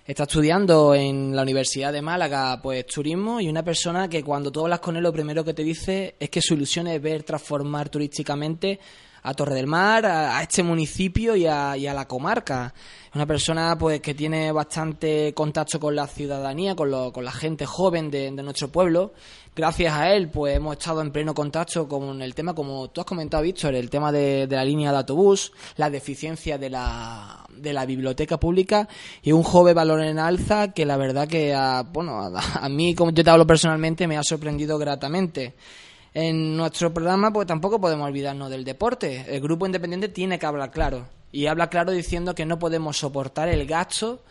Está 0.05 0.24
estudiando 0.24 0.93
en 0.93 1.36
la 1.36 1.43
Universidad 1.43 1.93
de 1.93 2.01
Málaga, 2.01 2.60
pues 2.62 2.86
turismo, 2.88 3.39
y 3.39 3.48
una 3.48 3.63
persona 3.63 4.10
que 4.10 4.24
cuando 4.24 4.51
tú 4.51 4.62
hablas 4.62 4.81
con 4.81 4.98
él 4.98 5.03
lo 5.03 5.13
primero 5.13 5.46
que 5.46 5.53
te 5.53 5.63
dice 5.63 6.15
es 6.20 6.29
que 6.29 6.41
su 6.41 6.55
ilusión 6.55 6.88
es 6.88 7.01
ver 7.01 7.24
transformar 7.24 7.88
turísticamente 7.88 8.79
a 9.23 9.33
Torre 9.33 9.55
del 9.55 9.67
Mar, 9.67 10.05
a, 10.05 10.37
a 10.37 10.41
este 10.43 10.63
municipio 10.63 11.35
y 11.35 11.45
a, 11.47 11.75
la 11.75 12.07
comarca. 12.07 12.73
Una 13.13 13.25
persona 13.25 13.77
pues 13.77 13.99
que 13.99 14.13
tiene 14.13 14.51
bastante 14.53 15.33
contacto 15.33 15.79
con 15.79 15.95
la 15.95 16.07
ciudadanía, 16.07 16.75
con, 16.75 16.89
lo- 16.89 17.11
con 17.11 17.25
la 17.25 17.31
gente 17.31 17.65
joven 17.65 18.09
de, 18.09 18.31
de 18.31 18.43
nuestro 18.43 18.69
pueblo. 18.69 19.13
Gracias 19.53 19.93
a 19.93 20.13
él 20.13 20.29
pues 20.29 20.55
hemos 20.55 20.77
estado 20.77 21.01
en 21.01 21.11
pleno 21.11 21.33
contacto 21.33 21.85
con 21.89 22.21
el 22.21 22.33
tema, 22.33 22.55
como 22.55 22.89
tú 22.89 23.01
has 23.01 23.05
comentado, 23.05 23.43
Víctor, 23.43 23.75
el 23.75 23.89
tema 23.89 24.09
de, 24.13 24.47
de 24.47 24.55
la 24.55 24.63
línea 24.63 24.91
de 24.91 24.97
autobús, 24.99 25.51
la 25.75 25.89
deficiencia 25.89 26.57
de 26.57 26.69
la, 26.69 27.45
de 27.53 27.73
la 27.73 27.85
biblioteca 27.85 28.39
pública 28.39 28.87
y 29.21 29.33
un 29.33 29.43
joven 29.43 29.75
valor 29.75 30.01
en 30.03 30.17
alza 30.19 30.69
que 30.71 30.85
la 30.85 30.95
verdad 30.95 31.27
que 31.27 31.53
a, 31.53 31.83
bueno, 31.83 32.17
a, 32.21 32.41
a 32.65 32.69
mí, 32.69 32.95
como 32.95 33.11
yo 33.11 33.25
te 33.25 33.29
hablo 33.29 33.45
personalmente, 33.45 34.07
me 34.07 34.17
ha 34.17 34.23
sorprendido 34.23 34.77
gratamente. 34.77 35.53
En 36.13 36.57
nuestro 36.57 36.93
programa, 36.93 37.31
pues 37.31 37.47
tampoco 37.47 37.79
podemos 37.79 38.07
olvidarnos 38.07 38.49
del 38.49 38.65
deporte. 38.65 39.25
El 39.29 39.41
grupo 39.41 39.65
independiente 39.65 40.09
tiene 40.09 40.37
que 40.37 40.45
hablar 40.45 40.71
claro. 40.71 41.07
Y 41.31 41.45
habla 41.45 41.69
claro 41.69 41.91
diciendo 41.91 42.35
que 42.35 42.45
no 42.45 42.59
podemos 42.59 42.97
soportar 42.97 43.47
el 43.47 43.65
gasto 43.65 44.21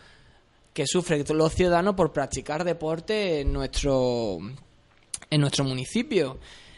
que 0.73 0.85
sufren 0.85 1.25
los 1.33 1.53
ciudadanos 1.53 1.95
por 1.95 2.13
practicar 2.13 2.63
deporte 2.63 3.41
en 3.41 3.51
nuestro, 3.51 4.37
en 5.29 5.41
nuestro 5.41 5.63
municipio. 5.63 6.37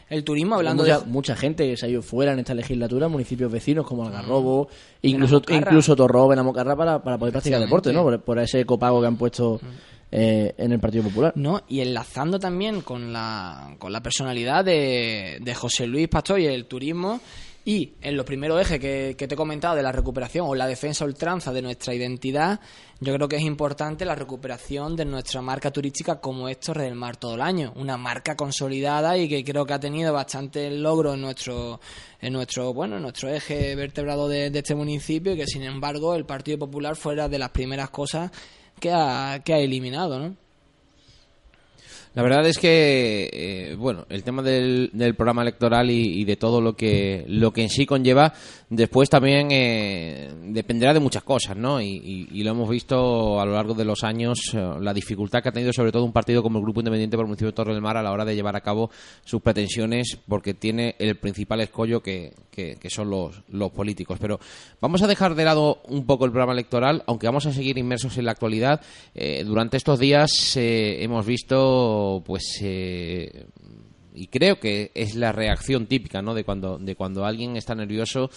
El 0.10 0.24
turismo, 0.24 0.56
hablando 0.56 0.84
mucha, 0.84 1.00
de. 1.00 1.06
mucha 1.06 1.36
gente 1.36 1.68
que 1.68 1.76
se 1.76 1.86
ha 1.86 1.90
ido 1.90 2.02
fuera 2.02 2.34
en 2.34 2.40
esta 2.40 2.54
legislatura, 2.54 3.08
municipios 3.08 3.52
vecinos 3.52 3.86
como 3.86 4.06
Algarrobo, 4.06 4.68
incluso, 5.02 5.42
Benamocarra. 5.42 5.72
incluso 5.72 5.96
Torró, 5.96 6.28
Benamocarra, 6.28 6.76
para, 6.76 7.04
para 7.04 7.18
poder 7.18 7.32
practicar 7.34 7.60
deporte, 7.60 7.92
¿no? 7.92 8.04
Por, 8.04 8.22
por 8.22 8.40
ese 8.40 8.66
copago 8.66 9.02
que 9.02 9.08
han 9.08 9.18
puesto 9.18 9.60
eh, 10.16 10.54
en 10.60 10.72
el 10.72 10.80
Partido 10.80 11.06
Popular. 11.06 11.34
¿no? 11.36 11.64
Y 11.68 11.80
enlazando 11.80 12.40
también 12.40 12.82
con 12.82 13.12
la, 13.12 13.76
con 13.80 13.92
la 13.92 14.04
personalidad 14.04 14.64
de, 14.64 15.40
de 15.42 15.56
José 15.56 15.88
Luis 15.88 16.08
Pastor 16.08 16.40
y 16.40 16.46
el 16.46 16.68
turismo. 16.68 17.20
Y 17.66 17.94
en 18.02 18.16
los 18.16 18.26
primeros 18.26 18.62
ejes 18.62 18.80
que, 18.80 19.16
te 19.16 19.34
he 19.34 19.38
comentado 19.38 19.76
de 19.76 19.82
la 19.82 19.92
recuperación 19.92 20.46
o 20.48 20.54
la 20.54 20.68
defensa 20.68 21.04
ultranza 21.04 21.52
de 21.52 21.64
nuestra 21.64 21.96
identidad, 21.96 22.60
yo 23.00 23.14
creo 23.16 23.28
que 23.28 23.38
es 23.38 23.42
importante 23.42 24.06
la 24.06 24.14
recuperación 24.14 24.96
de 24.96 25.06
nuestra 25.06 25.42
marca 25.42 25.72
turística 25.72 26.20
como 26.20 26.48
es 26.48 26.60
Torre 26.60 26.84
del 26.84 26.96
Mar 26.96 27.18
todo 27.18 27.34
el 27.34 27.42
año. 27.42 27.74
Una 27.78 27.98
marca 27.98 28.36
consolidada 28.36 29.18
y 29.18 29.28
que 29.28 29.44
creo 29.44 29.66
que 29.66 29.74
ha 29.74 29.80
tenido 29.80 30.14
bastante 30.14 30.70
logro 30.70 31.16
en 31.16 31.22
nuestro, 31.22 31.80
en 32.22 32.34
nuestro, 32.34 32.72
bueno, 32.74 32.98
en 32.98 33.02
nuestro 33.02 33.30
eje 33.30 33.76
vertebrado 33.76 34.28
de, 34.28 34.52
de 34.52 34.60
este 34.60 34.76
municipio 34.76 35.32
y 35.32 35.38
que 35.38 35.48
sin 35.48 35.64
embargo 35.64 36.14
el 36.14 36.26
Partido 36.26 36.60
Popular 36.60 36.98
fuera 36.98 37.30
de 37.30 37.40
las 37.40 37.50
primeras 37.50 37.90
cosas 37.90 38.30
que 38.80 38.92
ha, 38.92 39.42
que 39.44 39.54
ha 39.54 39.60
eliminado, 39.60 40.20
¿no? 40.20 40.36
La 42.16 42.22
verdad 42.22 42.46
es 42.48 42.60
que, 42.60 43.28
eh, 43.34 43.76
bueno, 43.76 44.06
el 44.10 44.24
tema 44.24 44.44
del, 44.44 44.92
del 44.94 45.16
programa 45.16 45.42
electoral 45.42 45.90
y, 45.90 46.24
de 46.26 46.36
todo 46.36 46.62
lo 46.62 46.76
que 46.76 47.26
lo 47.28 47.52
que 47.52 47.64
en 47.64 47.70
sí 47.70 47.88
conlleva, 47.88 48.34
después 48.70 49.10
también 49.10 49.48
eh, 49.52 50.32
dependerá 50.46 50.94
de 50.94 51.00
muchas 51.00 51.24
cosas, 51.24 51.58
¿no? 51.58 51.82
Y, 51.82 52.28
y- 52.32 52.44
lo 52.44 52.52
hemos 52.52 52.70
visto 52.70 53.40
a 53.40 53.46
lo 53.46 53.54
largo 53.54 53.74
de 53.74 53.86
los 53.86 54.04
años, 54.04 54.40
eh, 54.54 54.74
la 54.80 54.94
dificultad 54.94 55.42
que 55.42 55.50
ha 55.50 55.52
tenido 55.54 55.74
sobre 55.74 55.92
todo 55.92 56.04
un 56.04 56.12
partido 56.12 56.44
como 56.44 56.60
el 56.60 56.64
Grupo 56.64 56.82
Independiente 56.82 57.18
por 57.18 57.24
el 57.24 57.30
municipio 57.30 57.48
de 57.48 57.56
Torre 57.56 57.74
del 57.74 57.82
Mar 57.82 57.98
a 57.98 58.04
la 58.04 58.12
hora 58.12 58.26
de 58.26 58.36
llevar 58.36 58.56
a 58.56 58.62
cabo 58.62 58.92
sus 59.26 59.42
pretensiones, 59.42 60.20
porque 60.28 60.54
tiene 60.54 60.96
el 61.00 61.16
principal 61.18 61.62
escollo 61.62 62.02
que, 62.02 62.34
que- 62.52 62.78
son 62.90 63.10
los, 63.10 63.42
los 63.50 63.72
políticos. 63.72 64.20
Pero 64.22 64.40
vamos 64.80 65.02
a 65.02 65.08
dejar 65.08 65.34
de 65.34 65.46
lado 65.46 65.82
un 65.88 66.06
poco 66.06 66.26
el 66.26 66.32
programa 66.32 66.54
electoral, 66.54 67.02
aunque 67.08 67.26
vamos 67.26 67.48
a 67.48 67.54
seguir 67.54 67.78
inmersos 67.80 68.18
en 68.20 68.26
la 68.26 68.32
actualidad. 68.34 68.82
Eh, 69.16 69.44
durante 69.46 69.78
estos 69.78 69.98
días 69.98 70.30
hemos 70.56 71.26
visto, 71.26 72.03
pues, 72.26 72.60
eh, 72.62 73.46
y 74.14 74.28
creo 74.28 74.60
que 74.60 74.92
es 74.94 75.16
la 75.16 75.32
reacción 75.32 75.88
típica, 75.88 76.22
¿no? 76.22 76.34
De 76.34 76.44
cuando, 76.44 76.78
de 76.78 76.96
cuando 76.96 77.26
alguien 77.26 77.56
está 77.58 77.74
nervioso, 77.76 78.30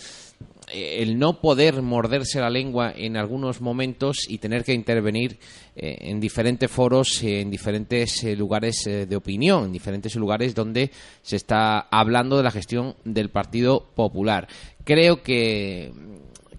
eh, 0.72 1.02
el 1.02 1.18
no 1.18 1.40
poder 1.40 1.82
morderse 1.82 2.40
la 2.40 2.50
lengua 2.50 2.92
en 2.96 3.16
algunos 3.16 3.60
momentos 3.60 4.26
y 4.28 4.38
tener 4.38 4.64
que 4.64 4.74
intervenir 4.74 5.38
eh, 5.74 5.96
en 6.00 6.20
diferentes 6.20 6.70
foros, 6.70 7.22
en 7.22 7.50
diferentes 7.50 8.24
lugares 8.36 8.84
de 8.84 9.16
opinión, 9.16 9.66
en 9.66 9.72
diferentes 9.72 10.14
lugares 10.16 10.54
donde 10.54 10.90
se 11.22 11.36
está 11.36 11.80
hablando 11.90 12.36
de 12.36 12.42
la 12.42 12.50
gestión 12.50 12.96
del 13.04 13.30
Partido 13.30 13.86
Popular. 13.94 14.48
Creo 14.84 15.22
que 15.22 15.92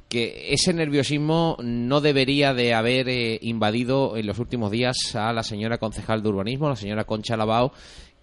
que 0.10 0.54
ese 0.54 0.74
nerviosismo 0.74 1.58
no 1.62 2.02
debería 2.02 2.54
de 2.54 2.74
haber 2.74 3.10
eh, 3.10 3.40
invadido 3.42 4.16
en 4.16 4.28
los 4.28 4.40
últimos 4.40 4.72
días 4.72 5.16
a 5.16 5.34
la 5.34 5.44
señora 5.44 5.78
concejal 5.78 6.24
de 6.24 6.30
urbanismo, 6.30 6.70
la 6.70 6.76
señora 6.76 7.04
Concha 7.04 7.36
Labao, 7.36 7.74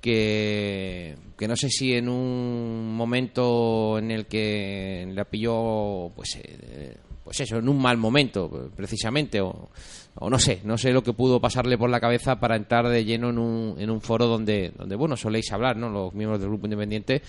que, 0.00 1.16
que 1.36 1.48
no 1.48 1.56
sé 1.56 1.68
si 1.70 1.94
en 1.94 2.08
un 2.08 2.94
momento 2.94 3.98
en 3.98 4.10
el 4.10 4.26
que 4.26 5.06
la 5.12 5.24
pilló, 5.24 6.10
pues, 6.14 6.38
eh, 6.42 6.96
pues 7.22 7.40
eso, 7.40 7.58
en 7.58 7.68
un 7.68 7.80
mal 7.80 7.96
momento, 7.96 8.70
precisamente, 8.76 9.40
o, 9.40 9.70
o 10.16 10.30
no 10.30 10.38
sé, 10.38 10.60
no 10.64 10.78
sé 10.78 10.92
lo 10.92 11.02
que 11.02 11.12
pudo 11.12 11.40
pasarle 11.40 11.76
por 11.76 11.90
la 11.90 12.00
cabeza 12.00 12.38
para 12.38 12.56
entrar 12.56 12.88
de 12.88 13.04
lleno 13.04 13.30
en 13.30 13.38
un, 13.38 13.76
en 13.78 13.90
un 13.90 14.00
foro 14.00 14.26
donde, 14.26 14.72
donde, 14.76 14.94
bueno, 14.94 15.16
soléis 15.16 15.50
hablar, 15.52 15.76
¿no? 15.76 15.88
Los 15.88 16.14
miembros 16.14 16.38
del 16.38 16.50
grupo 16.50 16.66
independiente, 16.66 17.22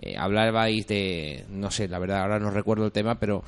eh, 0.00 0.16
hablabais 0.16 0.86
de, 0.86 1.44
no 1.50 1.70
sé, 1.70 1.88
la 1.88 1.98
verdad, 1.98 2.22
ahora 2.22 2.38
no 2.38 2.50
recuerdo 2.50 2.86
el 2.86 2.92
tema, 2.92 3.18
pero 3.18 3.42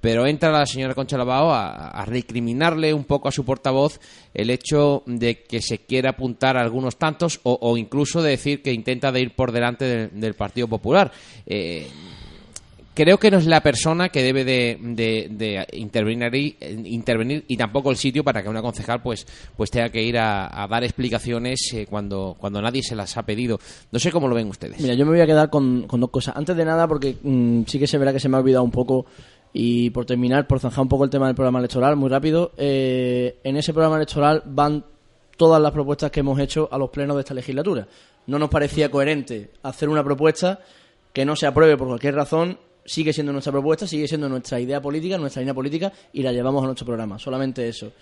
pero 0.00 0.26
entra 0.26 0.50
la 0.52 0.64
señora 0.66 0.94
Concha 0.94 1.16
Labao 1.18 1.52
a, 1.52 2.04
recriminarle 2.06 2.94
un 2.94 3.04
poco 3.04 3.28
a 3.28 3.32
su 3.32 3.44
portavoz 3.44 3.98
el 4.34 4.50
hecho 4.50 5.02
de 5.06 5.42
que 5.42 5.60
se 5.60 5.78
quiera 5.78 6.10
apuntar 6.10 6.56
a 6.56 6.60
algunos 6.62 6.96
tantos 6.96 7.40
o, 7.42 7.58
o 7.60 7.76
incluso 7.76 8.22
de 8.22 8.30
decir 8.30 8.62
que 8.62 8.72
intenta 8.72 9.10
de 9.12 9.20
ir 9.20 9.34
por 9.34 9.52
delante 9.52 9.84
del, 9.84 10.20
del 10.20 10.34
Partido 10.34 10.68
Popular. 10.68 11.10
Eh, 11.46 11.88
creo 12.94 13.18
que 13.18 13.30
no 13.30 13.38
es 13.38 13.46
la 13.46 13.60
persona 13.60 14.08
que 14.08 14.22
debe 14.24 14.44
de, 14.44 14.76
de- 14.80 15.28
de 15.30 15.66
intervenir, 15.72 17.44
y 17.46 17.56
tampoco 17.56 17.90
el 17.90 17.96
sitio 17.96 18.24
para 18.24 18.42
que 18.42 18.48
una 18.48 18.60
concejal 18.62 19.00
pues 19.02 19.26
pues 19.56 19.70
tenga 19.70 19.88
que 19.88 20.02
ir 20.02 20.18
a, 20.18 20.62
a 20.62 20.66
dar 20.66 20.82
explicaciones 20.84 21.60
eh, 21.74 21.86
cuando 21.88 22.36
cuando 22.38 22.60
nadie 22.60 22.82
se 22.82 22.96
las 22.96 23.16
ha 23.16 23.22
pedido. 23.24 23.58
No 23.92 23.98
sé 23.98 24.10
cómo 24.10 24.26
lo 24.28 24.34
ven 24.34 24.48
ustedes. 24.48 24.80
Mira, 24.80 24.94
yo 24.94 25.04
me 25.04 25.12
voy 25.12 25.20
a 25.20 25.26
quedar 25.26 25.48
con, 25.50 25.86
con 25.86 26.00
dos 26.00 26.10
cosas. 26.10 26.36
Antes 26.36 26.56
de 26.56 26.64
nada, 26.64 26.88
porque 26.88 27.16
mm, 27.22 27.62
sí 27.66 27.78
que 27.78 27.86
se 27.86 27.98
verá 27.98 28.12
que 28.12 28.20
se 28.20 28.28
me 28.28 28.36
ha 28.36 28.40
olvidado 28.40 28.64
un 28.64 28.70
poco, 28.72 29.06
y 29.52 29.90
por 29.90 30.04
terminar, 30.04 30.46
por 30.46 30.60
zanjar 30.60 30.82
un 30.82 30.88
poco 30.88 31.04
el 31.04 31.10
tema 31.10 31.26
del 31.26 31.34
programa 31.34 31.58
electoral, 31.58 31.96
muy 31.96 32.08
rápido, 32.10 32.52
eh, 32.56 33.38
en 33.44 33.56
ese 33.56 33.72
programa 33.72 33.96
electoral 33.96 34.42
van 34.46 34.84
todas 35.36 35.60
las 35.62 35.72
propuestas 35.72 36.10
que 36.10 36.20
hemos 36.20 36.38
hecho 36.40 36.68
a 36.70 36.78
los 36.78 36.90
plenos 36.90 37.16
de 37.16 37.20
esta 37.22 37.34
legislatura. 37.34 37.86
No 38.26 38.38
nos 38.38 38.50
parecía 38.50 38.90
coherente 38.90 39.50
hacer 39.62 39.88
una 39.88 40.04
propuesta 40.04 40.60
que 41.12 41.24
no 41.24 41.34
se 41.36 41.46
apruebe 41.46 41.76
por 41.76 41.88
cualquier 41.88 42.14
razón, 42.14 42.58
sigue 42.84 43.12
siendo 43.12 43.32
nuestra 43.32 43.52
propuesta, 43.52 43.86
sigue 43.86 44.06
siendo 44.06 44.28
nuestra 44.28 44.60
idea 44.60 44.80
política, 44.80 45.16
nuestra 45.18 45.40
línea 45.40 45.54
política, 45.54 45.92
y 46.12 46.22
la 46.22 46.32
llevamos 46.32 46.62
a 46.62 46.66
nuestro 46.66 46.86
programa. 46.86 47.18
Solamente 47.18 47.68
eso. 47.68 47.92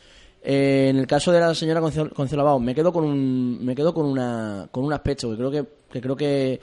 Eh, 0.43 0.89
en 0.91 0.97
el 0.99 1.07
caso 1.07 1.33
de 1.33 1.41
la 1.41 1.55
señora 1.55 1.81
Conce- 1.81 2.11
Concelabao, 2.13 2.59
me 2.61 2.75
quedo 2.75 2.93
con 2.93 3.05
un, 3.05 3.65
me 3.65 3.75
quedo 3.75 3.93
con 3.95 4.07
una, 4.07 4.69
con 4.71 4.85
un 4.85 4.93
aspecto 4.93 5.31
que 5.31 5.37
creo 5.37 5.51
que, 5.51 5.65
que 5.91 6.01
creo 6.01 6.17
que 6.17 6.61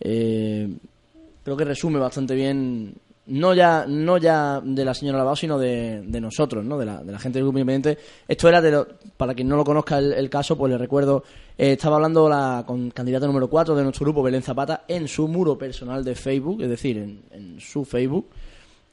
eh, 0.00 0.68
creo 1.42 1.56
que 1.56 1.64
resume 1.64 1.98
bastante 1.98 2.34
bien 2.34 2.94
no 3.26 3.54
ya 3.54 3.86
no 3.88 4.18
ya 4.18 4.60
de 4.62 4.84
la 4.84 4.92
señora 4.92 5.18
Lavao 5.18 5.36
sino 5.36 5.58
de, 5.58 6.02
de 6.02 6.20
nosotros 6.20 6.64
no 6.64 6.78
de 6.78 6.84
la, 6.84 7.02
de 7.02 7.12
la 7.12 7.18
gente 7.18 7.38
del 7.38 7.44
grupo 7.44 7.58
independiente. 7.58 8.02
Esto 8.28 8.48
era 8.48 8.60
de 8.60 8.84
para 9.16 9.34
quien 9.34 9.48
no 9.48 9.56
lo 9.56 9.64
conozca 9.64 9.98
el, 9.98 10.12
el 10.12 10.28
caso 10.28 10.56
pues 10.56 10.70
le 10.70 10.78
recuerdo 10.78 11.24
eh, 11.56 11.72
estaba 11.72 11.96
hablando 11.96 12.28
la 12.28 12.64
con 12.66 12.90
candidata 12.90 13.26
número 13.26 13.48
4 13.48 13.74
de 13.74 13.82
nuestro 13.82 14.04
grupo 14.04 14.22
Belén 14.22 14.42
Zapata 14.42 14.84
en 14.88 15.08
su 15.08 15.28
muro 15.28 15.56
personal 15.56 16.04
de 16.04 16.14
Facebook 16.14 16.62
es 16.62 16.68
decir 16.68 16.98
en, 16.98 17.22
en 17.30 17.60
su 17.60 17.84
Facebook 17.84 18.28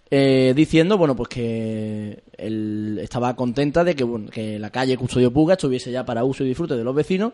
eh, 0.10 0.54
diciendo 0.56 0.98
bueno 0.98 1.16
pues 1.16 1.30
que 1.30 2.24
él 2.38 3.00
estaba 3.02 3.36
contenta 3.36 3.84
de 3.84 3.96
que, 3.96 4.04
bueno, 4.04 4.30
que 4.30 4.60
la 4.60 4.70
calle 4.70 4.98
Custodio 4.98 5.32
Puga 5.32 5.54
estuviese 5.54 5.92
ya 5.92 6.06
para 6.06 6.24
uso 6.24 6.44
y 6.44 6.48
disfrute 6.48 6.76
de 6.76 6.84
los 6.84 6.96
vecinos 6.96 7.34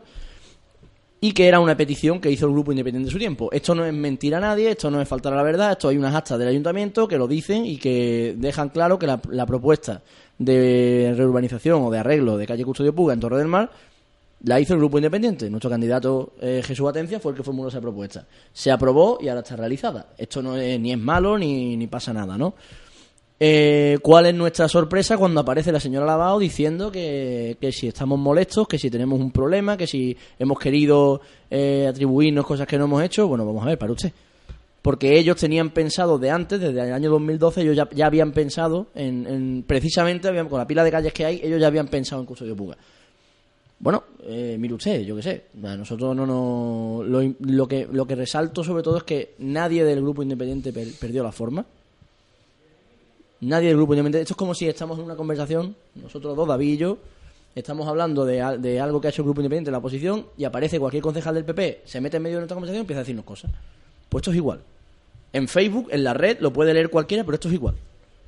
y 1.20 1.32
que 1.32 1.48
era 1.48 1.60
una 1.60 1.76
petición 1.76 2.20
que 2.20 2.30
hizo 2.30 2.46
el 2.46 2.52
grupo 2.52 2.72
independiente 2.72 3.08
de 3.08 3.12
su 3.12 3.18
tiempo. 3.18 3.50
Esto 3.52 3.74
no 3.74 3.86
es 3.86 3.94
mentir 3.94 4.36
a 4.36 4.40
nadie, 4.40 4.72
esto 4.72 4.92
no 4.92 5.02
es 5.02 5.08
faltar 5.08 5.34
a 5.34 5.38
la 5.38 5.44
verdad, 5.44 5.72
esto 5.72 5.90
hay 5.90 5.98
unas 5.98 6.14
actas 6.14 6.38
del 6.38 6.48
ayuntamiento 6.48 7.08
que 7.08 7.18
lo 7.18 7.28
dicen 7.28 7.66
y 7.66 7.78
que 7.78 8.36
dejan 8.38 8.70
claro 8.70 9.00
que 9.00 9.08
la, 9.08 9.46
propuesta 9.46 10.02
de 10.38 11.14
reurbanización 11.18 11.84
o 11.84 11.90
de 11.90 12.00
arreglo 12.00 12.38
de 12.38 12.46
calle 12.46 12.64
Custodio 12.64 12.94
Puga 12.94 13.14
en 13.14 13.20
Torre 13.20 13.38
del 13.38 13.48
Mar 13.48 13.72
la 14.44 14.60
hizo 14.60 14.74
el 14.74 14.80
grupo 14.80 15.00
independiente. 15.00 15.50
Nuestro 15.50 15.72
candidato 15.72 16.34
eh, 16.40 16.62
Jesús 16.64 16.88
Atencia 16.88 17.20
fue 17.20 17.32
el 17.32 17.38
que 17.38 17.44
formuló 17.44 17.70
esa 17.70 17.82
propuesta. 17.82 18.28
Se 18.54 18.70
aprobó 18.70 19.18
y 19.20 19.30
ahora 19.30 19.42
está 19.42 19.56
realizada. 19.56 20.10
Esto 20.16 20.44
no 20.44 20.56
es, 20.56 20.80
ni 20.80 20.92
es 20.92 21.00
malo 21.00 21.40
ni, 21.40 21.76
ni 21.76 21.88
pasa 21.88 22.14
nada, 22.14 22.38
¿no? 22.38 22.54
Eh, 23.40 24.00
¿Cuál 24.02 24.26
es 24.26 24.34
nuestra 24.34 24.68
sorpresa 24.68 25.16
cuando 25.16 25.42
aparece 25.42 25.72
la 25.72 25.80
señora 25.80 26.06
Lavao 26.08 26.40
diciendo 26.40 26.92
que, 26.92 27.56
que 27.62 27.72
si 27.72 27.88
estamos 27.88 28.18
molestos, 28.18 28.68
que 28.68 28.80
si 28.80 28.90
tenemos 28.90 29.20
un 29.20 29.32
problema, 29.32 29.78
que 29.78 29.86
si 29.86 30.18
hemos 30.40 30.58
querido 30.58 31.22
eh, 31.52 31.86
atribuirnos 31.88 32.46
cosas 32.48 32.66
que 32.68 32.80
no 32.80 32.86
hemos 32.86 33.04
hecho? 33.04 33.28
Bueno, 33.28 33.46
vamos 33.46 33.62
a 33.64 33.68
ver, 33.68 33.78
para 33.78 33.92
usted. 33.92 34.12
Porque 34.82 35.20
ellos 35.20 35.36
tenían 35.36 35.70
pensado 35.70 36.18
de 36.18 36.32
antes, 36.32 36.60
desde 36.60 36.82
el 36.82 36.94
año 36.94 37.12
2012, 37.12 37.62
ellos 37.62 37.78
ya, 37.94 38.06
habían 38.06 38.32
pensado 38.32 38.88
en, 38.96 39.28
en- 39.28 39.64
precisamente 39.68 40.28
habían- 40.30 40.50
con 40.50 40.58
la 40.58 40.66
pila 40.66 40.84
de 40.84 40.92
calles 40.92 41.14
que 41.14 41.26
hay, 41.26 41.40
ellos 41.44 41.60
ya 41.62 41.68
habían 41.68 41.90
pensado 41.90 42.22
en 42.22 42.26
Custodio 42.26 42.56
Puga. 42.56 42.78
Bueno, 43.80 44.04
eh, 44.24 44.56
mire 44.58 44.74
usted, 44.74 45.02
yo 45.04 45.16
qué 45.16 45.22
sé. 45.22 45.44
Nosotros 45.54 46.16
no 46.16 46.26
nos. 46.26 47.06
Lo, 47.08 47.22
lo 47.42 47.68
que, 47.68 47.88
lo 47.92 48.08
que 48.08 48.16
resalto 48.16 48.64
sobre 48.64 48.82
todo 48.82 48.98
es 48.98 49.04
que 49.04 49.36
nadie 49.40 49.84
del 49.84 50.02
grupo 50.02 50.24
independiente 50.24 50.74
per- 50.74 50.94
perdió 51.00 51.22
la 51.22 51.32
forma. 51.32 51.64
Nadie 53.42 53.68
del 53.68 53.78
grupo 53.78 53.94
independiente. 53.94 54.24
Esto 54.24 54.34
es 54.34 54.38
como 54.38 54.56
si 54.56 54.68
estamos 54.68 54.98
en 54.98 55.06
una 55.06 55.16
conversación, 55.16 55.76
nosotros 55.96 56.36
dos, 56.36 56.48
David 56.48 56.74
y 56.74 56.78
yo, 56.78 56.98
estamos 57.54 57.88
hablando 57.88 58.26
de, 58.26 58.58
de 58.60 58.80
algo 58.80 59.00
que 59.00 59.08
ha 59.08 59.10
hecho 59.12 59.22
el 59.22 59.28
grupo 59.28 59.42
independiente 59.42 59.70
en 59.70 59.74
la 59.74 59.78
oposición 59.80 60.26
y 60.38 60.44
aparece 60.44 60.80
cualquier 60.80 61.04
concejal 61.04 61.36
del 61.36 61.46
PP, 61.46 61.82
se 61.86 62.02
mete 62.02 62.18
en 62.18 62.24
medio 62.24 62.38
de 62.38 62.42
nuestra 62.42 62.56
conversación 62.56 62.80
y 62.80 62.82
empieza 62.82 63.00
a 63.00 63.04
decirnos 63.04 63.26
cosas. 63.26 63.52
Pues 64.10 64.22
esto 64.22 64.32
es 64.32 64.38
igual. 64.38 64.62
En 65.34 65.48
Facebook, 65.48 65.88
en 65.92 66.04
la 66.04 66.14
red, 66.14 66.38
lo 66.40 66.52
puede 66.52 66.74
leer 66.74 66.90
cualquiera, 66.90 67.24
pero 67.24 67.36
esto 67.36 67.48
es 67.48 67.54
igual. 67.54 67.76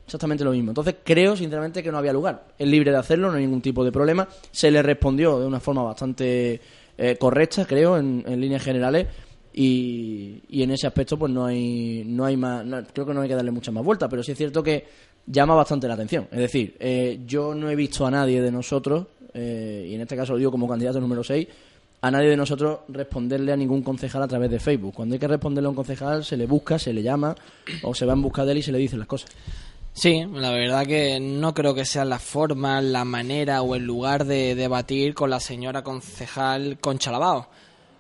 Exactamente 0.05 0.43
lo 0.43 0.51
mismo. 0.51 0.71
Entonces 0.71 0.95
creo, 1.03 1.35
sinceramente, 1.35 1.81
que 1.81 1.91
no 1.91 1.97
había 1.97 2.13
lugar. 2.13 2.47
Es 2.57 2.67
libre 2.67 2.91
de 2.91 2.97
hacerlo, 2.97 3.29
no 3.31 3.37
hay 3.37 3.43
ningún 3.43 3.61
tipo 3.61 3.85
de 3.85 3.91
problema. 3.91 4.27
Se 4.51 4.69
le 4.71 4.81
respondió 4.81 5.39
de 5.39 5.45
una 5.45 5.59
forma 5.59 5.83
bastante 5.83 6.59
eh, 6.97 7.15
correcta, 7.17 7.65
creo, 7.65 7.97
en, 7.97 8.23
en 8.27 8.41
líneas 8.41 8.63
generales. 8.63 9.07
Y, 9.53 10.41
y 10.49 10.63
en 10.63 10.71
ese 10.71 10.87
aspecto, 10.87 11.17
pues 11.17 11.31
no 11.31 11.45
hay, 11.45 12.03
no 12.05 12.25
hay 12.25 12.37
más. 12.37 12.65
no- 12.65 12.83
creo 12.93 13.05
que 13.05 13.13
no 13.13 13.21
hay 13.21 13.27
que 13.29 13.35
darle 13.35 13.51
mucha 13.51 13.71
más 13.71 13.83
vuelta, 13.83 14.07
pero 14.07 14.23
sí 14.23 14.31
es 14.31 14.37
cierto 14.37 14.61
que 14.63 14.85
llama 15.25 15.55
bastante 15.55 15.87
la 15.87 15.95
atención. 15.95 16.27
Es 16.31 16.39
decir, 16.39 16.75
eh, 16.79 17.21
yo 17.25 17.53
no 17.55 17.69
he 17.69 17.75
visto 17.75 18.05
a 18.05 18.11
nadie 18.11 18.41
de 18.41 18.51
nosotros, 18.51 19.07
eh, 19.33 19.87
y 19.89 19.95
en 19.95 20.01
este 20.01 20.15
caso 20.15 20.33
lo 20.33 20.39
digo 20.39 20.51
como 20.51 20.67
candidato 20.67 20.99
número 20.99 21.23
6, 21.23 21.47
a 22.01 22.11
nadie 22.11 22.29
de 22.29 22.37
nosotros 22.37 22.79
responderle 22.87 23.51
a 23.51 23.57
ningún 23.57 23.81
concejal 23.83 24.23
a 24.23 24.27
través 24.27 24.49
de 24.49 24.59
Facebook. 24.59 24.93
Cuando 24.93 25.15
hay 25.15 25.19
que 25.19 25.27
responderle 25.27 25.67
a 25.67 25.69
un 25.71 25.75
concejal, 25.75 26.23
se 26.23 26.37
le 26.37 26.45
busca, 26.45 26.79
se 26.79 26.93
le 26.93 27.03
llama, 27.03 27.35
o 27.83 27.93
se 27.93 28.05
va 28.05 28.13
en 28.13 28.21
busca 28.21 28.45
de 28.45 28.53
él 28.53 28.57
y 28.59 28.63
se 28.63 28.71
le 28.71 28.77
dicen 28.77 28.99
las 28.99 29.07
cosas. 29.07 29.29
Sí, 29.91 30.23
la 30.33 30.51
verdad 30.51 30.85
que 30.85 31.19
no 31.19 31.53
creo 31.53 31.73
que 31.73 31.83
sea 31.83 32.05
la 32.05 32.19
forma, 32.19 32.79
la 32.81 33.03
manera 33.03 33.61
o 33.63 33.75
el 33.75 33.83
lugar 33.83 34.23
de 34.25 34.55
debatir 34.55 35.13
con 35.13 35.29
la 35.29 35.41
señora 35.41 35.83
concejal 35.83 36.77
Concha 36.79 37.11
Lavao. 37.11 37.49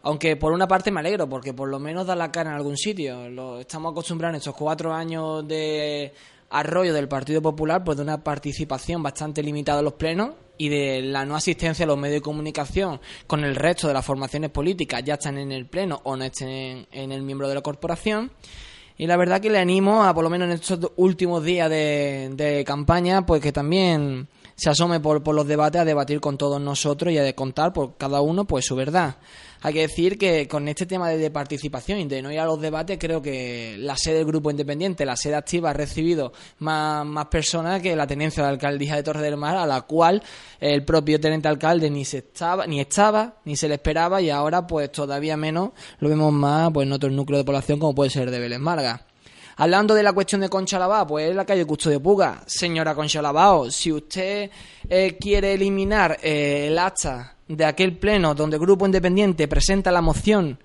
Aunque 0.03 0.35
por 0.35 0.53
una 0.53 0.67
parte 0.67 0.91
me 0.91 1.01
alegro, 1.01 1.27
porque 1.27 1.53
por 1.53 1.69
lo 1.69 1.79
menos 1.79 2.07
da 2.07 2.15
la 2.15 2.31
cara 2.31 2.51
en 2.51 2.55
algún 2.55 2.77
sitio. 2.77 3.29
Lo, 3.29 3.59
estamos 3.59 3.91
acostumbrados 3.91 4.35
en 4.35 4.37
estos 4.37 4.55
cuatro 4.55 4.93
años 4.93 5.47
de 5.47 6.13
arroyo 6.49 6.93
del 6.93 7.07
Partido 7.07 7.41
Popular, 7.41 7.83
pues 7.83 7.97
de 7.97 8.03
una 8.03 8.23
participación 8.23 9.03
bastante 9.03 9.43
limitada 9.43 9.79
en 9.79 9.85
los 9.85 9.93
plenos 9.93 10.31
y 10.57 10.69
de 10.69 11.01
la 11.01 11.25
no 11.25 11.35
asistencia 11.35 11.85
a 11.85 11.87
los 11.87 11.97
medios 11.97 12.17
de 12.17 12.21
comunicación 12.21 12.99
con 13.27 13.43
el 13.43 13.55
resto 13.55 13.87
de 13.87 13.93
las 13.93 14.05
formaciones 14.05 14.49
políticas, 14.49 15.03
ya 15.03 15.13
están 15.13 15.37
en 15.37 15.51
el 15.51 15.65
pleno 15.65 16.01
o 16.03 16.15
no 16.15 16.25
estén 16.25 16.87
en, 16.91 17.11
el 17.11 17.21
miembro 17.21 17.47
de 17.47 17.55
la 17.55 17.61
corporación. 17.61 18.31
Y 18.97 19.07
la 19.07 19.15
verdad 19.15 19.39
que 19.39 19.49
le 19.49 19.59
animo 19.59 20.03
a, 20.03 20.13
por 20.13 20.23
lo 20.23 20.29
menos 20.29 20.47
en 20.47 20.55
estos 20.55 20.91
últimos 20.97 21.43
días 21.43 21.69
de, 21.69 22.31
de 22.33 22.65
campaña, 22.65 23.25
pues 23.25 23.41
que 23.41 23.53
también 23.53 24.27
se 24.59 24.69
asome 24.69 24.99
por, 24.99 25.23
por 25.23 25.33
los 25.33 25.47
debates 25.47 25.81
a 25.81 25.85
debatir 25.85 26.19
con 26.19 26.37
todos 26.37 26.59
nosotros 26.59 27.13
y 27.13 27.17
a 27.17 27.33
contar 27.33 27.71
por 27.71 27.95
cada 27.95 28.19
uno 28.21 28.45
pues 28.45 28.65
su 28.65 28.75
verdad. 28.75 29.15
Hay 29.61 29.73
que 29.73 29.81
decir 29.81 30.17
que 30.17 30.47
con 30.47 30.67
este 30.67 30.85
tema 30.85 31.09
de, 31.09 31.17
de 31.17 31.31
participación 31.31 31.99
y 31.99 32.05
de 32.05 32.21
no 32.21 32.31
ir 32.31 32.39
a 32.39 32.45
los 32.45 32.61
debates, 32.61 32.97
creo 32.97 33.21
que 33.21 33.75
la 33.77 33.97
sede 33.97 34.17
del 34.17 34.25
Grupo 34.25 34.51
Independiente, 34.51 35.05
la 35.05 35.17
sede 35.17 35.35
activa, 35.35 35.69
ha 35.69 35.73
recibido 35.73 36.31
más, 36.59 37.05
más 37.05 37.25
personas 37.27 37.81
que 37.81 37.95
la 37.95 38.07
tenencia 38.07 38.43
de 38.43 38.47
la 38.47 38.53
alcaldía 38.53 38.95
de 38.95 39.03
Torre 39.03 39.21
del 39.21 39.37
Mar, 39.37 39.57
a 39.57 39.65
la 39.65 39.81
cual 39.81 40.23
el 40.59 40.85
propio 40.85 41.19
teniente 41.19 41.47
alcalde 41.47 41.89
ni 41.89 42.05
se 42.05 42.19
estaba, 42.19 42.67
ni 42.67 42.79
estaba, 42.79 43.35
ni 43.45 43.55
se 43.57 43.67
le 43.67 43.75
esperaba, 43.75 44.21
y 44.21 44.29
ahora 44.29 44.65
pues 44.65 44.91
todavía 44.91 45.35
menos 45.35 45.71
lo 45.99 46.09
vemos 46.09 46.31
más 46.31 46.71
pues 46.73 46.85
en 46.85 46.93
otros 46.93 47.11
núcleos 47.11 47.41
de 47.41 47.45
población 47.45 47.79
como 47.79 47.95
puede 47.95 48.09
ser 48.09 48.31
de 48.31 48.39
Vélez 48.39 48.59
Marga. 48.59 49.08
Hablando 49.61 49.93
de 49.93 50.03
la 50.03 50.13
cuestión 50.13 50.39
de 50.39 50.47
Concha 50.47 50.79
Lavao, 50.79 51.05
pues 51.05 51.29
es 51.29 51.35
la 51.35 51.43
calle 51.43 51.65
Custodio 51.65 52.01
Puga. 52.01 52.43
Señora 52.45 52.95
Concha 52.95 53.21
si 53.69 53.91
usted 53.91 54.49
eh, 54.89 55.17
quiere 55.19 55.51
eliminar 55.51 56.17
eh, 56.23 56.67
el 56.67 56.79
acta 56.79 57.35
de 57.45 57.65
aquel 57.65 57.97
pleno 57.97 58.33
donde 58.33 58.55
el 58.55 58.61
Grupo 58.61 58.85
Independiente 58.85 59.49
presenta 59.49 59.91
la 59.91 59.99
moción, 59.99 60.57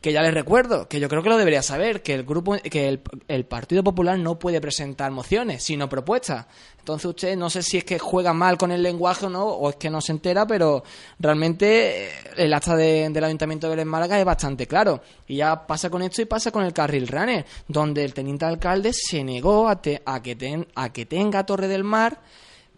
que 0.00 0.12
ya 0.12 0.22
les 0.22 0.32
recuerdo, 0.34 0.88
que 0.88 1.00
yo 1.00 1.08
creo 1.08 1.22
que 1.22 1.30
lo 1.30 1.38
debería 1.38 1.62
saber, 1.62 2.02
que 2.02 2.14
el 2.14 2.22
grupo, 2.24 2.54
que 2.58 2.86
el, 3.28 3.44
Partido 3.46 3.82
Popular 3.82 4.18
no 4.18 4.38
puede 4.38 4.60
presentar 4.60 5.10
mociones, 5.10 5.62
sino 5.64 5.88
propuestas. 5.88 6.46
Entonces 6.78 7.06
usted 7.06 7.36
no 7.36 7.50
sé 7.50 7.62
si 7.62 7.78
es 7.78 7.84
que 7.84 7.98
juega 7.98 8.32
mal 8.32 8.56
con 8.58 8.70
el 8.70 8.82
lenguaje 8.82 9.26
o 9.26 9.30
no, 9.30 9.44
o 9.46 9.70
es 9.70 9.76
que 9.76 9.90
no 9.90 10.00
se 10.00 10.12
entera, 10.12 10.46
pero 10.46 10.84
realmente 11.18 12.04
eh, 12.06 12.10
el 12.36 12.52
acta 12.54 12.76
de- 12.76 13.08
del 13.10 13.24
Ayuntamiento 13.24 13.66
de 13.66 13.70
Vélez 13.72 13.86
Málaga 13.86 14.18
es 14.18 14.24
bastante 14.24 14.66
claro. 14.66 15.00
Y 15.26 15.36
ya 15.36 15.66
pasa 15.66 15.90
con 15.90 16.02
esto 16.02 16.22
y 16.22 16.26
pasa 16.26 16.50
con 16.52 16.64
el 16.64 16.72
carril 16.72 17.08
runner, 17.08 17.44
donde 17.66 18.04
el 18.04 18.14
teniente 18.14 18.44
alcalde 18.44 18.92
se 18.92 19.24
negó 19.24 19.66
a, 19.68 19.80
te- 19.82 20.02
a, 20.04 20.22
que, 20.22 20.36
ten- 20.36 20.68
a 20.76 20.92
que 20.92 21.06
tenga 21.06 21.44
Torre 21.46 21.68
del 21.68 21.84
Mar 21.84 22.20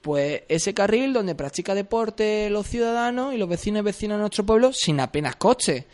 pues 0.01 0.43
ese 0.49 0.73
carril 0.73 1.13
donde 1.13 1.35
practica 1.35 1.75
deporte 1.75 2.49
los 2.51 2.67
ciudadanos 2.69 3.35
y 3.35 3.37
los 3.37 3.49
vecinos 3.49 3.81
y 3.81 3.85
vecinas 3.85 4.17
de 4.17 4.21
nuestro 4.21 4.47
pueblo 4.47 4.73
sin 4.73 5.01
apenas 5.01 5.35
coche. 5.37 5.87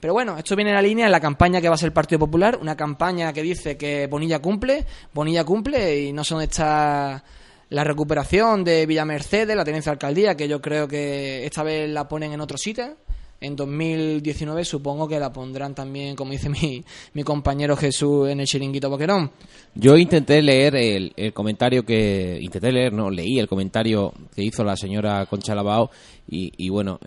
Pero 0.00 0.14
bueno, 0.14 0.38
esto 0.38 0.56
viene 0.56 0.70
en 0.70 0.76
la 0.76 0.82
línea 0.82 1.06
en 1.06 1.12
la 1.12 1.20
campaña 1.20 1.60
que 1.60 1.68
va 1.68 1.74
a 1.74 1.78
ser 1.78 1.88
el 1.88 1.92
Partido 1.92 2.18
Popular, 2.18 2.58
una 2.60 2.74
campaña 2.74 3.32
que 3.32 3.42
dice 3.42 3.76
que 3.76 4.06
Bonilla 4.06 4.38
cumple, 4.40 4.86
Bonilla 5.12 5.44
cumple 5.44 6.00
y 6.00 6.12
no 6.12 6.24
sé 6.24 6.34
dónde 6.34 6.48
la 7.68 7.84
recuperación 7.84 8.64
de 8.64 8.84
Villa 8.86 9.04
Mercedes, 9.04 9.54
la 9.54 9.64
tenencia 9.64 9.90
de 9.90 9.94
alcaldía, 9.94 10.36
que 10.36 10.48
yo 10.48 10.60
creo 10.60 10.88
que 10.88 11.44
esta 11.44 11.62
vez 11.62 11.88
la 11.88 12.08
ponen 12.08 12.32
en 12.32 12.40
otro 12.40 12.58
sitio. 12.58 12.96
En 13.42 13.56
2019 13.56 14.64
supongo 14.64 15.08
que 15.08 15.18
la 15.18 15.32
pondrán 15.32 15.74
también, 15.74 16.16
como 16.16 16.32
dice 16.32 16.50
mi, 17.14 17.22
compañero 17.22 17.76
Jesús, 17.76 18.28
en 18.28 18.40
el 18.40 18.46
chiringuito 18.46 18.90
Boquerón. 18.90 19.30
Yo 19.74 19.96
intenté 19.96 20.42
leer 20.42 20.74
el, 20.76 21.32
comentario 21.32 21.84
que... 21.84 22.38
Intenté 22.40 22.72
leer, 22.72 22.92
no, 22.92 23.10
leí 23.10 23.38
el 23.38 23.46
comentario 23.46 24.12
que 24.34 24.42
hizo 24.42 24.64
la 24.64 24.76
señora 24.76 25.24
Concha 25.26 25.54
Lavao 25.54 25.90
y 26.26 26.68
bueno, 26.70 26.98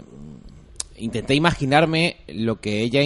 intenté 0.98 1.36
imaginarme 1.36 2.18
lo 2.28 2.60
que 2.62 2.82
ella 2.82 3.02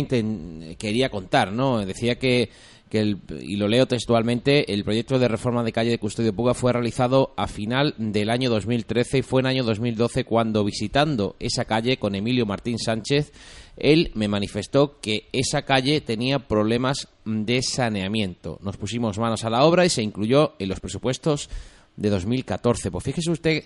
quería 0.77 1.09
contar, 1.09 1.51
¿no? 1.51 1.85
Decía 1.85 2.17
que, 2.19 2.49
que 2.89 2.99
el- 2.99 3.19
y 3.41 3.55
lo 3.57 3.67
leo 3.67 3.85
textualmente, 3.85 4.73
el 4.73 4.83
proyecto 4.83 5.19
de 5.19 5.27
reforma 5.27 5.63
de 5.63 5.71
calle 5.73 5.89
de 5.91 5.99
Custodio 5.99 6.33
Puga 6.33 6.53
fue 6.53 6.73
realizado 6.73 7.33
a 7.37 7.47
final 7.47 7.93
del 7.97 8.29
año 8.29 8.49
2013 8.49 9.17
y 9.19 9.21
fue 9.21 9.41
en 9.41 9.47
año 9.47 9.63
2012 9.63 10.23
cuando 10.23 10.63
visitando 10.63 11.35
esa 11.39 11.65
calle 11.65 11.97
con 11.97 12.15
Emilio 12.15 12.45
Martín 12.45 12.77
Sánchez, 12.79 13.31
él 13.77 14.11
me 14.15 14.27
manifestó 14.27 14.99
que 15.01 15.27
esa 15.33 15.63
calle 15.63 16.01
tenía 16.01 16.39
problemas 16.39 17.09
de 17.25 17.61
saneamiento. 17.61 18.57
Nos 18.61 18.77
pusimos 18.77 19.17
manos 19.19 19.43
a 19.43 19.49
la 19.49 19.63
obra 19.65 19.85
y 19.85 19.89
se 19.89 20.01
incluyó 20.01 20.53
en 20.59 20.69
los 20.69 20.79
presupuestos 20.79 21.49
de 21.95 22.09
2014. 22.09 22.89
Pues 22.89 23.03
fíjese 23.03 23.31
usted 23.31 23.63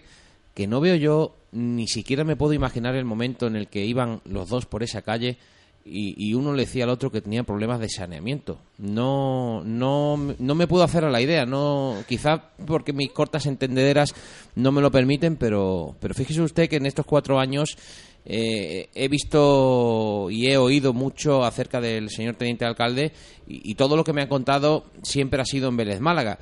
que 0.54 0.68
no 0.68 0.82
veo 0.82 0.96
yo, 0.96 1.36
ni 1.52 1.88
siquiera 1.88 2.24
me 2.24 2.36
puedo 2.36 2.54
imaginar 2.54 2.96
el 2.96 3.06
momento 3.06 3.48
en 3.48 3.56
el 3.56 3.68
que 3.68 3.86
iban 3.86 4.22
los 4.26 4.50
dos 4.50 4.66
por 4.66 4.84
esa 4.84 5.02
calle 5.02 5.38
y, 5.84 6.30
y 6.30 6.34
uno 6.34 6.54
le 6.54 6.64
decía 6.66 6.84
al 6.84 6.90
otro 6.90 7.12
que 7.12 7.22
tenía 7.22 7.44
problemas 7.44 7.80
de 7.80 7.90
saneamiento. 7.90 8.60
No, 8.78 9.64
no, 9.64 10.36
no 10.38 10.56
me 10.56 10.68
puedo 10.68 10.84
hacer 10.84 11.04
a 11.04 11.10
la 11.10 11.22
idea, 11.22 11.46
no, 11.46 11.96
quizá 12.08 12.52
porque 12.66 12.94
mis 12.94 13.12
cortas 13.12 13.46
entendederas 13.46 14.14
no 14.56 14.72
me 14.72 14.82
lo 14.82 14.92
permiten, 14.92 15.38
pero, 15.38 15.96
pero 16.00 16.14
fíjese 16.14 16.42
usted 16.42 16.70
que 16.70 16.78
en 16.78 16.86
estos 16.86 17.06
cuatro 17.06 17.40
años 17.40 17.78
eh, 18.26 18.90
he 18.94 19.08
visto 19.08 20.30
y 20.30 20.48
he 20.48 20.58
oído 20.58 20.94
mucho 20.94 21.44
acerca 21.44 21.82
del 21.82 22.10
señor 22.10 22.36
teniente 22.36 22.66
alcalde 22.66 23.14
y, 23.48 23.72
y 23.72 23.76
todo 23.76 23.98
lo 23.98 24.04
que 24.04 24.14
me 24.14 24.22
ha 24.22 24.30
contado 24.30 24.86
siempre 25.02 25.42
ha 25.42 25.46
sido 25.46 25.70
en 25.70 25.78
Vélez 25.78 26.00
Málaga. 26.00 26.38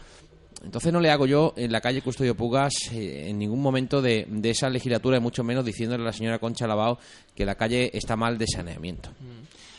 Entonces 0.64 0.92
no 0.92 1.00
le 1.00 1.10
hago 1.10 1.26
yo 1.26 1.54
en 1.56 1.72
la 1.72 1.82
calle 1.82 2.02
Custodio 2.02 2.36
Pugas 2.36 2.74
eh, 2.92 3.30
en 3.30 3.40
ningún 3.40 3.62
momento 3.62 4.02
de, 4.02 4.26
de 4.28 4.50
esa 4.50 4.70
legislatura, 4.70 5.18
y 5.18 5.22
mucho 5.22 5.44
menos 5.44 5.66
diciéndole 5.66 6.04
a 6.04 6.08
la 6.08 6.14
señora 6.14 6.40
Concha 6.40 6.68
Lavao 6.68 7.00
que 7.36 7.46
la 7.46 7.56
calle 7.56 7.92
está 7.94 8.16
mal 8.16 8.38
de 8.38 8.48
saneamiento. 8.48 9.10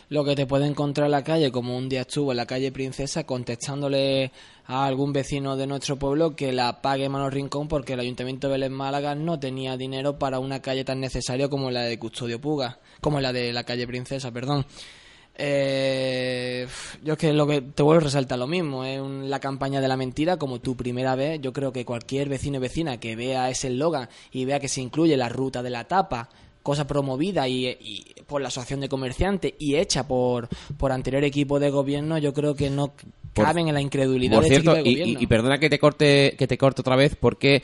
lo 0.09 0.25
que 0.25 0.35
te 0.35 0.47
puede 0.47 0.67
encontrar 0.67 1.07
en 1.07 1.13
la 1.13 1.23
calle, 1.23 1.53
como 1.53 1.77
un 1.77 1.89
día 1.89 2.03
estuvo 2.03 2.33
en 2.33 2.39
la 2.39 2.47
calle 2.47 2.73
Princesa 2.73 3.25
contestándole 3.25 4.33
a 4.67 4.87
algún 4.87 5.13
vecino 5.13 5.57
de 5.57 5.67
nuestro 5.67 5.97
pueblo 5.97 6.35
que 6.35 6.53
la 6.53 6.81
pague 6.81 7.09
Mano 7.09 7.29
Rincón 7.29 7.69
porque 7.69 7.93
el 7.93 8.01
Ayuntamiento 8.01 8.49
de 8.49 8.53
Vélez 8.53 8.71
Málaga 8.71 9.15
no 9.15 9.39
tenía 9.39 9.77
dinero 9.77 10.19
para 10.19 10.39
una 10.39 10.63
calle 10.63 10.85
tan 10.85 11.01
necesaria 11.01 11.49
como 11.49 11.71
la 11.71 11.83
de 11.83 11.99
Custodio 11.99 12.41
Puga, 12.41 12.79
como 13.01 13.21
la 13.21 13.33
de 13.33 13.53
la 13.53 13.65
calle 13.65 13.87
Princesa, 13.87 14.31
perdón. 14.31 14.65
Eh, 15.37 16.67
yo 17.03 17.15
es 17.15 17.19
que 17.19 17.33
lo 17.33 17.47
que 17.47 17.63
te 17.63 17.83
vuelvo 17.83 18.01
a 18.01 18.05
resaltar 18.05 18.39
lo 18.39 18.47
mismo, 18.47 18.85
es 18.85 19.01
la 19.29 19.41
campaña 19.41 19.81
de 19.81 19.89
la 19.89 19.97
mentira 19.97 20.37
como 20.37 20.61
tu 20.61 20.77
primera 20.77 21.15
vez. 21.15 21.41
Yo 21.41 21.53
creo 21.53 21.73
que 21.73 21.85
cualquier 21.85 22.29
vecino 22.29 22.57
y 22.59 22.61
vecina 22.61 22.99
que 23.01 23.17
vea 23.17 23.49
ese 23.51 23.69
eslogan 23.69 24.09
y 24.33 24.45
vea 24.45 24.61
que 24.61 24.69
se 24.69 24.81
incluye 24.81 25.17
la 25.17 25.29
ruta 25.29 25.63
de 25.63 25.71
la 25.71 25.85
tapa, 25.85 26.29
cosa 26.63 26.87
promovida 26.87 27.49
y, 27.49 28.05
por 28.27 28.43
la 28.43 28.49
asociación 28.49 28.81
de 28.81 28.89
comerciantes 28.89 29.55
y 29.59 29.77
hecha 29.77 30.07
por, 30.07 30.49
por 30.77 30.93
anterior 30.93 31.25
equipo 31.25 31.59
de 31.59 31.71
gobierno, 31.71 32.19
yo 32.19 32.35
creo 32.35 32.55
que 32.55 32.69
no 32.71 32.93
caben 33.33 33.69
en 33.69 33.75
la 33.75 33.81
incredulidad 33.81 34.35
por 34.37 34.43
de 34.45 34.49
este 34.49 34.61
cierto, 34.61 34.73
equipo 34.79 34.85
de 34.85 34.91
y, 34.91 34.95
gobierno. 35.03 35.21
y- 35.21 35.25
y 35.25 35.27
perdona 35.27 35.59
que 35.59 35.71
te 35.71 35.79
corte 35.79 36.35
que 36.39 36.47
te 36.47 36.59
corte 36.59 36.81
otra 36.83 36.97
vez 36.97 37.17
porque 37.19 37.63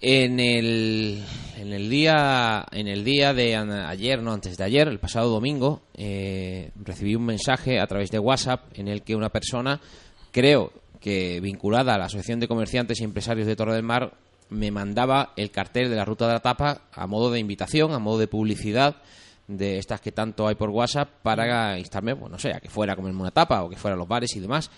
en 0.00 0.40
el, 0.40 1.22
en 1.56 1.72
el 1.72 1.88
día 1.88 2.66
en 2.72 2.88
el 2.88 3.04
día 3.04 3.32
de 3.32 3.56
ayer 3.56 4.22
no 4.22 4.32
antes 4.32 4.56
de 4.56 4.64
ayer 4.64 4.88
el 4.88 4.98
pasado 4.98 5.30
domingo 5.30 5.82
eh, 5.94 6.70
recibí 6.82 7.14
un 7.14 7.24
mensaje 7.24 7.80
a 7.80 7.86
través 7.86 8.10
de 8.10 8.18
WhatsApp 8.18 8.66
en 8.74 8.88
el 8.88 9.02
que 9.02 9.16
una 9.16 9.30
persona 9.30 9.80
creo 10.30 10.72
que 11.00 11.40
vinculada 11.40 11.94
a 11.94 11.98
la 11.98 12.06
asociación 12.06 12.40
de 12.40 12.48
comerciantes 12.48 13.00
y 13.00 13.04
empresarios 13.04 13.46
de 13.46 13.56
Torre 13.56 13.74
del 13.74 13.82
Mar 13.82 14.14
me 14.50 14.70
mandaba 14.70 15.32
el 15.36 15.50
cartel 15.50 15.88
de 15.88 15.96
la 15.96 16.04
ruta 16.04 16.26
de 16.26 16.34
la 16.34 16.40
tapa 16.40 16.82
a 16.92 17.06
modo 17.06 17.30
de 17.30 17.40
invitación 17.40 17.92
a 17.92 17.98
modo 17.98 18.18
de 18.18 18.28
publicidad 18.28 18.96
de 19.46 19.78
estas 19.78 20.00
que 20.00 20.12
tanto 20.12 20.46
hay 20.46 20.54
por 20.54 20.70
WhatsApp 20.70 21.08
para 21.22 21.78
instarme, 21.78 22.16
pues 22.16 22.30
no 22.30 22.38
sé, 22.38 22.50
a 22.50 22.60
que 22.60 22.68
fuera 22.68 22.94
a 22.94 22.96
comerme 22.96 23.20
una 23.20 23.30
tapa 23.30 23.62
o 23.62 23.68
que 23.68 23.76
fuera 23.76 23.94
a 23.94 23.98
los 23.98 24.08
bares 24.08 24.34
y 24.36 24.40
demás. 24.40 24.70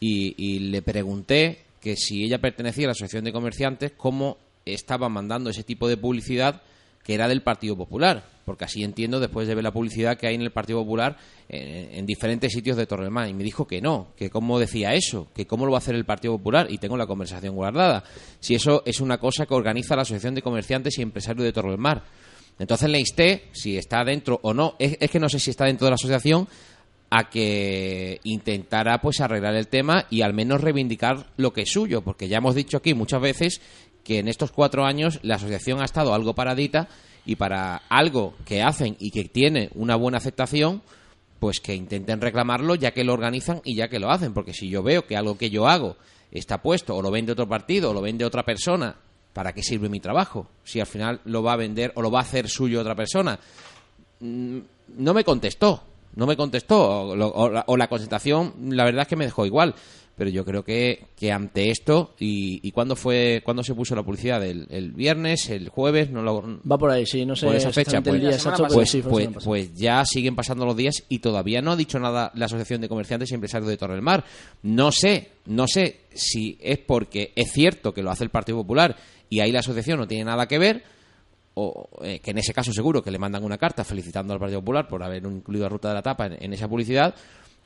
Y, 0.00 0.34
y 0.38 0.58
le 0.70 0.82
pregunté 0.82 1.64
que 1.80 1.96
si 1.96 2.24
ella 2.24 2.38
pertenecía 2.38 2.86
a 2.86 2.88
la 2.88 2.92
Asociación 2.92 3.24
de 3.24 3.32
Comerciantes, 3.32 3.92
cómo 3.96 4.38
estaba 4.66 5.08
mandando 5.08 5.50
ese 5.50 5.64
tipo 5.64 5.88
de 5.88 5.96
publicidad 5.96 6.62
que 7.02 7.14
era 7.14 7.28
del 7.28 7.42
Partido 7.42 7.76
Popular. 7.76 8.24
Porque 8.44 8.64
así 8.64 8.82
entiendo, 8.82 9.20
después 9.20 9.48
de 9.48 9.54
ver 9.54 9.64
la 9.64 9.72
publicidad 9.72 10.18
que 10.18 10.26
hay 10.26 10.34
en 10.34 10.42
el 10.42 10.52
Partido 10.52 10.80
Popular 10.80 11.16
en 11.48 12.04
diferentes 12.04 12.52
sitios 12.52 12.76
de 12.76 12.86
Torremán. 12.86 13.28
Y 13.28 13.34
me 13.34 13.42
dijo 13.42 13.66
que 13.66 13.80
no, 13.80 14.08
que 14.16 14.30
cómo 14.30 14.58
decía 14.58 14.94
eso, 14.94 15.28
que 15.34 15.46
cómo 15.46 15.66
lo 15.66 15.72
va 15.72 15.78
a 15.78 15.80
hacer 15.80 15.94
el 15.94 16.04
Partido 16.04 16.36
Popular. 16.36 16.66
Y 16.70 16.78
tengo 16.78 16.96
la 16.96 17.06
conversación 17.06 17.54
guardada. 17.54 18.04
Si 18.40 18.54
eso 18.54 18.82
es 18.84 19.00
una 19.00 19.18
cosa 19.18 19.46
que 19.46 19.54
organiza 19.54 19.96
la 19.96 20.02
Asociación 20.02 20.34
de 20.34 20.42
Comerciantes 20.42 20.98
y 20.98 21.02
Empresarios 21.02 21.44
de 21.44 21.52
Torre 21.52 21.70
del 21.70 21.78
Mar. 21.78 22.04
Entonces 22.58 22.88
le 22.88 22.98
insté, 22.98 23.44
si 23.52 23.76
está 23.76 24.04
dentro 24.04 24.38
o 24.42 24.54
no, 24.54 24.74
es, 24.78 24.96
es 25.00 25.10
que 25.10 25.20
no 25.20 25.28
sé 25.28 25.38
si 25.38 25.50
está 25.50 25.66
dentro 25.66 25.86
de 25.86 25.90
la 25.90 25.96
asociación, 25.96 26.48
a 27.10 27.30
que 27.30 28.20
intentara 28.24 29.00
pues 29.00 29.20
arreglar 29.20 29.54
el 29.54 29.68
tema 29.68 30.06
y 30.10 30.22
al 30.22 30.34
menos 30.34 30.60
reivindicar 30.60 31.26
lo 31.36 31.52
que 31.52 31.62
es 31.62 31.70
suyo, 31.70 32.02
porque 32.02 32.28
ya 32.28 32.38
hemos 32.38 32.54
dicho 32.54 32.76
aquí 32.78 32.94
muchas 32.94 33.20
veces 33.20 33.60
que 34.06 34.20
en 34.20 34.28
estos 34.28 34.52
cuatro 34.52 34.84
años 34.84 35.18
la 35.22 35.34
asociación 35.34 35.80
ha 35.82 35.84
estado 35.84 36.14
algo 36.14 36.34
paradita 36.34 36.88
y 37.24 37.34
para 37.36 37.82
algo 37.88 38.34
que 38.44 38.62
hacen 38.62 38.96
y 39.00 39.10
que 39.10 39.24
tiene 39.24 39.70
una 39.74 39.96
buena 39.96 40.18
aceptación, 40.18 40.80
pues 41.40 41.60
que 41.60 41.74
intenten 41.74 42.20
reclamarlo 42.20 42.76
ya 42.76 42.92
que 42.92 43.02
lo 43.04 43.12
organizan 43.12 43.60
y 43.64 43.74
ya 43.74 43.88
que 43.88 43.98
lo 43.98 44.10
hacen, 44.10 44.32
porque 44.32 44.54
si 44.54 44.68
yo 44.68 44.82
veo 44.82 45.06
que 45.06 45.16
algo 45.16 45.36
que 45.36 45.50
yo 45.50 45.66
hago 45.66 45.96
está 46.30 46.62
puesto 46.62 46.94
o 46.94 47.02
lo 47.02 47.10
vende 47.10 47.32
otro 47.32 47.48
partido 47.48 47.90
o 47.90 47.94
lo 47.94 48.00
vende 48.00 48.24
otra 48.24 48.44
persona, 48.44 48.94
¿para 49.32 49.52
qué 49.52 49.62
sirve 49.62 49.88
mi 49.88 49.98
trabajo? 50.00 50.46
Si 50.64 50.78
al 50.78 50.86
final 50.86 51.20
lo 51.24 51.42
va 51.42 51.54
a 51.54 51.56
vender 51.56 51.92
o 51.96 52.02
lo 52.02 52.10
va 52.10 52.20
a 52.20 52.22
hacer 52.22 52.48
suyo 52.48 52.80
otra 52.80 52.94
persona. 52.94 53.38
Mm, 54.20 54.58
No 54.98 55.12
me 55.12 55.24
contestó, 55.24 55.82
no 56.14 56.26
me 56.26 56.36
contestó, 56.36 56.78
o, 57.10 57.62
o 57.66 57.76
la 57.76 57.88
contestación 57.88 58.54
la 58.70 58.84
verdad 58.84 59.02
es 59.02 59.08
que 59.08 59.16
me 59.16 59.24
dejó 59.24 59.44
igual. 59.44 59.74
Pero 60.16 60.30
yo 60.30 60.46
creo 60.46 60.64
que, 60.64 61.08
que 61.14 61.30
ante 61.30 61.70
esto, 61.70 62.14
y, 62.18 62.66
y 62.66 62.72
cuándo 62.72 62.96
fue, 62.96 63.42
cuándo 63.44 63.62
se 63.62 63.74
puso 63.74 63.94
la 63.94 64.02
publicidad, 64.02 64.42
el, 64.42 64.66
el 64.70 64.92
viernes, 64.92 65.50
el 65.50 65.68
jueves, 65.68 66.10
no 66.10 66.22
lo, 66.22 66.60
Va 66.70 66.78
por 66.78 66.90
ahí, 66.90 67.04
sí, 67.04 67.26
no 67.26 67.36
sé 67.36 67.46
por 67.46 67.54
esa 67.54 67.70
fecha, 67.70 68.00
pues, 68.00 68.20
día 68.20 68.30
La 68.30 68.68
pues, 68.68 68.90
sí, 68.90 69.02
la 69.02 69.08
pues, 69.08 69.28
pues 69.44 69.74
ya 69.74 70.04
siguen 70.06 70.34
pasando 70.34 70.64
los 70.64 70.74
días 70.74 71.04
y 71.10 71.18
todavía 71.18 71.60
no 71.60 71.72
ha 71.72 71.76
dicho 71.76 71.98
nada 71.98 72.32
la 72.34 72.46
Asociación 72.46 72.80
de 72.80 72.88
Comerciantes 72.88 73.30
y 73.30 73.34
Empresarios 73.34 73.68
de 73.68 73.76
Torre 73.76 73.94
del 73.94 74.02
Mar. 74.02 74.24
No 74.62 74.90
sé, 74.90 75.32
no 75.44 75.66
sé 75.68 76.00
si 76.14 76.56
es 76.62 76.78
porque 76.78 77.32
es 77.36 77.52
cierto 77.52 77.92
que 77.92 78.02
lo 78.02 78.10
hace 78.10 78.24
el 78.24 78.30
Partido 78.30 78.56
Popular 78.58 78.96
y 79.28 79.40
ahí 79.40 79.52
la 79.52 79.60
asociación 79.60 79.98
no 79.98 80.08
tiene 80.08 80.24
nada 80.24 80.48
que 80.48 80.58
ver, 80.58 80.82
o 81.54 81.88
eh, 82.02 82.20
que 82.20 82.30
en 82.30 82.38
ese 82.38 82.52
caso 82.52 82.72
seguro 82.72 83.02
que 83.02 83.10
le 83.10 83.18
mandan 83.18 83.44
una 83.44 83.58
carta 83.58 83.84
felicitando 83.84 84.32
al 84.32 84.38
Partido 84.38 84.60
Popular 84.60 84.88
por 84.88 85.02
haber 85.02 85.24
incluido 85.24 85.66
a 85.66 85.68
Ruta 85.68 85.88
de 85.88 85.94
la 85.94 86.02
Tapa 86.02 86.26
en, 86.26 86.36
en 86.42 86.52
esa 86.52 86.68
publicidad, 86.68 87.14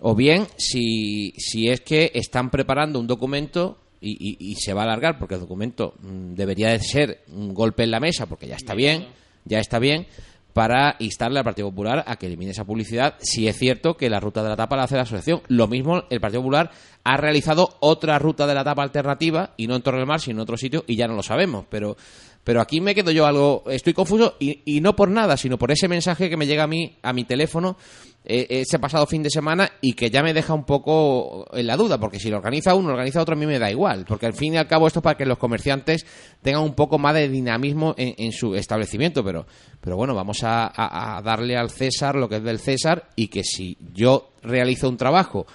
o 0.01 0.15
bien 0.15 0.47
si, 0.57 1.33
si 1.37 1.69
es 1.69 1.81
que 1.83 2.11
están 2.15 2.51
preparando 2.51 2.99
un 2.99 3.07
documento 3.07 3.79
y, 4.01 4.37
y- 4.41 4.55
se 4.55 4.73
va 4.73 4.81
a 4.81 4.85
alargar, 4.85 5.19
porque 5.19 5.35
el 5.35 5.41
documento 5.41 5.95
mm, 6.01 6.33
debería 6.35 6.71
de 6.71 6.81
ser 6.81 7.21
un 7.33 7.53
golpe 7.53 7.83
en 7.83 7.91
la 7.91 8.01
mesa, 8.01 8.25
porque 8.27 8.47
ya 8.47 8.57
está 8.57 8.75
bien, 8.75 9.09
ya 9.45 9.59
está 9.59 9.79
bien, 9.79 10.07
para 10.55 10.97
instarle 11.01 11.39
al 11.39 11.45
Partido 11.45 11.69
Popular 11.69 12.03
a 12.07 12.17
que 12.17 12.27
elimine 12.27 12.53
esa 12.53 12.65
publicidad, 12.65 13.17
si 13.21 13.47
es 13.47 13.57
cierto 13.59 13.97
que 13.99 14.09
la 14.09 14.19
ruta 14.19 14.43
de 14.43 14.49
la 14.49 14.57
tapa 14.57 14.77
la 14.77 14.85
hace 14.85 14.97
la 14.97 15.03
asociación. 15.03 15.43
Lo 15.49 15.69
mismo, 15.69 16.05
el 16.09 16.21
Partido 16.21 16.41
Popular 16.41 16.71
ha 17.05 17.17
realizado 17.19 17.77
otra 17.81 18.19
ruta 18.19 18.47
de 18.47 18.55
la 18.55 18.65
tapa 18.65 18.83
alternativa, 18.83 19.53
y 19.59 19.67
no 19.67 19.77
en 19.77 19.83
Torre 19.83 19.99
del 19.99 20.07
Mar, 20.07 20.21
sino 20.21 20.39
en 20.39 20.43
otro 20.45 20.57
sitio, 20.57 20.83
y 20.87 20.97
ya 20.97 21.07
no 21.07 21.15
lo 21.15 21.23
sabemos, 21.23 21.67
pero... 21.69 21.97
Pero 22.45 22.61
aquí 22.61 22.81
me 22.81 22.95
quedo 22.95 23.11
yo 23.11 23.27
algo, 23.27 23.65
estoy 23.71 23.93
confuso 23.93 24.37
y, 24.41 24.61
y 24.65 24.81
no 24.81 24.97
por 24.97 25.11
nada, 25.11 25.37
sino 25.37 25.59
por 25.59 25.71
ese 25.71 25.89
mensaje 25.89 26.31
que 26.31 26.37
me 26.37 26.47
llega 26.47 26.65
a 26.65 26.67
mí, 26.67 26.97
a 27.03 27.13
mi 27.13 27.25
teléfono, 27.25 27.77
eh, 28.25 28.47
ese 28.49 28.79
pasado 28.79 29.07
fin 29.07 29.23
de 29.23 29.31
semana 29.31 29.71
y 29.81 29.93
que 29.93 30.11
ya 30.11 30.23
me 30.23 30.33
deja 30.35 30.53
un 30.55 30.65
poco 30.65 31.47
en 31.53 31.67
la 31.67 31.77
duda, 31.77 31.99
porque 32.01 32.19
si 32.19 32.31
lo 32.31 32.39
organiza 32.39 32.75
uno, 32.75 32.91
organiza 32.91 33.21
otro, 33.21 33.35
a 33.35 33.39
mí 33.39 33.47
me 33.47 33.59
da 33.59 33.71
igual, 33.71 34.05
porque 34.07 34.27
al 34.27 34.33
fin 34.33 34.55
y 34.55 34.57
al 34.57 34.67
cabo 34.67 34.87
esto 34.87 35.01
es 35.01 35.03
para 35.03 35.17
que 35.19 35.27
los 35.27 35.39
comerciantes 35.39 36.07
tengan 36.43 36.63
un 36.63 36.75
poco 36.75 36.99
más 36.99 37.15
de 37.15 37.29
dinamismo 37.29 37.95
en, 37.99 38.15
en 38.19 38.33
su 38.33 38.55
establecimiento, 38.55 39.23
pero, 39.23 39.47
pero 39.81 39.97
bueno, 39.97 40.15
vamos 40.15 40.43
a, 40.43 40.65
a- 40.67 41.19
a 41.19 41.23
darle 41.23 41.57
al 41.57 41.71
César 41.71 42.15
lo 42.17 42.29
que 42.29 42.37
es 42.37 42.43
del 42.43 42.59
César 42.59 43.09
y 43.17 43.29
que 43.29 43.45
si 43.45 43.77
yo 43.95 44.31
realizo 44.43 44.89
un 44.89 44.97
trabajo 44.97 45.47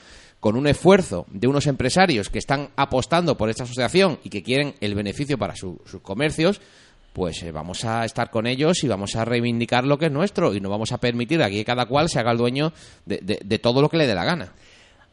con 0.45 0.57
un 0.57 0.67
esfuerzo 0.67 1.25
de 1.31 1.47
unos 1.47 1.65
empresarios 1.65 2.29
que 2.29 2.37
están 2.37 2.69
apostando 2.75 3.35
por 3.35 3.49
esta 3.49 3.63
asociación 3.63 4.19
y 4.23 4.29
que 4.29 4.43
quieren 4.43 4.75
el 4.79 4.93
beneficio 4.93 5.39
para 5.39 5.55
su- 5.55 5.81
sus 5.87 6.01
comercios, 6.01 6.61
pues 7.13 7.41
eh, 7.41 7.51
vamos 7.51 7.83
a 7.83 8.05
estar 8.05 8.29
con 8.29 8.45
ellos 8.45 8.83
y 8.83 8.87
vamos 8.87 9.15
a 9.15 9.25
reivindicar 9.25 9.85
lo 9.85 9.97
que 9.97 10.05
es 10.05 10.11
nuestro 10.11 10.53
y 10.53 10.59
no 10.61 10.69
vamos 10.69 10.91
a 10.91 10.99
permitir 10.99 11.41
aquí 11.41 11.55
que 11.55 11.65
cada 11.65 11.87
cual 11.87 12.09
se 12.09 12.19
haga 12.19 12.31
el 12.31 12.37
dueño 12.37 12.71
de, 13.07 13.21
de- 13.23 13.39
de 13.43 13.57
todo 13.57 13.81
lo 13.81 13.89
que 13.89 13.97
le 13.97 14.05
dé 14.05 14.13
la 14.13 14.23
gana. 14.23 14.53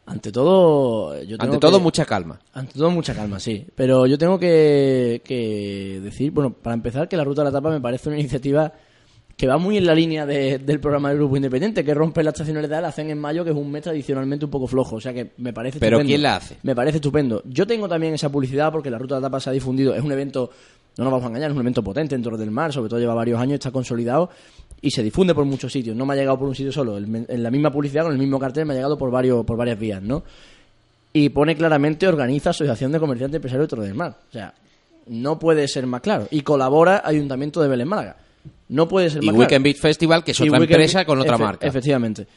Ante 0.05 0.31
todo, 0.31 1.19
yo 1.23 1.35
tengo 1.39 1.53
Ante 1.53 1.57
todo, 1.57 1.77
que- 1.79 1.83
mucha 1.83 2.05
calma. 2.05 2.39
Ante 2.53 2.73
todo, 2.73 2.91
mucha 2.91 3.15
calma, 3.15 3.39
sí. 3.39 3.65
Pero 3.73 4.05
yo 4.05 4.19
tengo 4.19 4.37
que, 4.37 5.23
que 5.25 5.99
decir, 6.03 6.29
bueno, 6.29 6.53
para 6.53 6.75
empezar, 6.75 7.09
que 7.09 7.17
la 7.17 7.23
Ruta 7.23 7.41
de 7.41 7.45
la 7.45 7.51
Tapa 7.57 7.71
me 7.71 7.81
parece 7.81 8.09
una 8.09 8.19
iniciativa 8.19 8.71
que 9.35 9.47
va 9.47 9.57
muy 9.57 9.77
en 9.77 9.85
la 9.85 9.95
línea 9.95 10.25
de- 10.25 10.59
del 10.59 10.79
programa 10.79 11.09
del 11.09 11.17
Grupo 11.17 11.35
Independiente, 11.35 11.83
que 11.83 11.93
rompe 11.93 12.23
la 12.23 12.29
estacionalidad, 12.29 12.81
la 12.81 12.89
hacen 12.89 13.09
en 13.09 13.17
mayo, 13.19 13.43
que 13.43 13.49
es 13.49 13.55
un 13.55 13.71
mes 13.71 13.81
tradicionalmente 13.83 14.45
un 14.45 14.51
poco 14.51 14.67
flojo. 14.67 14.97
O 14.97 15.01
sea 15.01 15.13
que 15.13 15.31
me 15.37 15.51
parece 15.53 15.79
Pero 15.79 15.97
estupendo. 15.97 16.09
¿quién 16.09 16.21
la 16.21 16.35
hace? 16.35 16.57
Me 16.63 16.75
parece 16.75 16.97
estupendo. 16.97 17.41
Yo 17.45 17.65
tengo 17.65 17.87
también 17.89 18.13
esa 18.13 18.29
publicidad 18.31 18.71
porque 18.71 18.89
la 18.91 18.97
Ruta 18.99 19.15
de 19.15 19.21
la 19.21 19.27
Tapa 19.27 19.39
se 19.39 19.49
ha 19.49 19.53
difundido. 19.53 19.95
Es 19.95 20.03
un 20.03 20.11
evento, 20.11 20.51
no 20.97 21.03
nos 21.03 21.11
vamos 21.11 21.25
a 21.25 21.29
engañar, 21.29 21.49
es 21.49 21.55
un 21.55 21.61
evento 21.61 21.83
potente 21.83 22.13
en 22.15 22.21
Torre 22.21 22.37
del 22.37 22.51
Mar, 22.51 22.71
sobre 22.71 22.89
todo 22.89 22.99
lleva 22.99 23.15
varios 23.15 23.39
años, 23.39 23.55
está 23.55 23.71
consolidado 23.71 24.29
y 24.81 24.91
se 24.91 25.01
difunde 25.01 25.33
por 25.33 25.45
muchos 25.45 25.71
sitios. 25.71 25.95
No 25.95 26.05
me 26.05 26.13
ha 26.13 26.17
llegado 26.17 26.37
por 26.37 26.47
un 26.47 26.55
sitio 26.55 26.71
solo. 26.71 26.97
El- 26.97 27.25
En 27.27 27.41
la 27.43 27.49
misma 27.49 27.71
publicidad, 27.71 28.03
con 28.03 28.11
el 28.13 28.19
mismo 28.19 28.37
cartel, 28.39 28.65
me 28.67 28.73
ha 28.73 28.75
llegado 28.75 28.97
por, 28.97 29.09
varios, 29.09 29.43
por 29.45 29.57
varias 29.57 29.79
vías, 29.79 30.01
¿no? 30.01 30.23
y 31.15 31.29
pone 31.29 31.55
claramente 31.55 32.07
organiza 32.07 32.49
Asociación 32.49 32.91
de 32.91 32.99
Comerciantes 32.99 33.35
Empresarios 33.35 33.67
de 33.67 33.69
Torre 33.69 33.85
del 33.85 33.93
Mar. 33.93 34.15
O 34.29 34.31
sea, 34.31 34.51
no 35.07 35.37
puede 35.37 35.67
ser 35.67 35.85
más 35.85 36.01
claro. 36.01 36.27
Y 36.31 36.41
colabora 36.41 37.03
Ayuntamiento 37.05 37.61
de 37.61 37.67
Vélez 37.67 37.85
Málaga. 37.85 38.15
No 38.69 38.87
puede 38.87 39.09
ser 39.09 39.23
Y 39.23 39.27
más 39.27 39.35
Weekend 39.35 39.49
claro. 39.49 39.63
Beat 39.63 39.77
Festival, 39.77 40.23
que 40.23 40.31
es 40.31 40.39
Y 40.39 40.43
otra 40.43 40.59
Weekend- 40.59 40.71
empresa 40.71 41.05
con 41.05 41.19
otra 41.19 41.35
efe- 41.37 41.41
marca. 41.43 41.67
Efectivamente. 41.67 42.27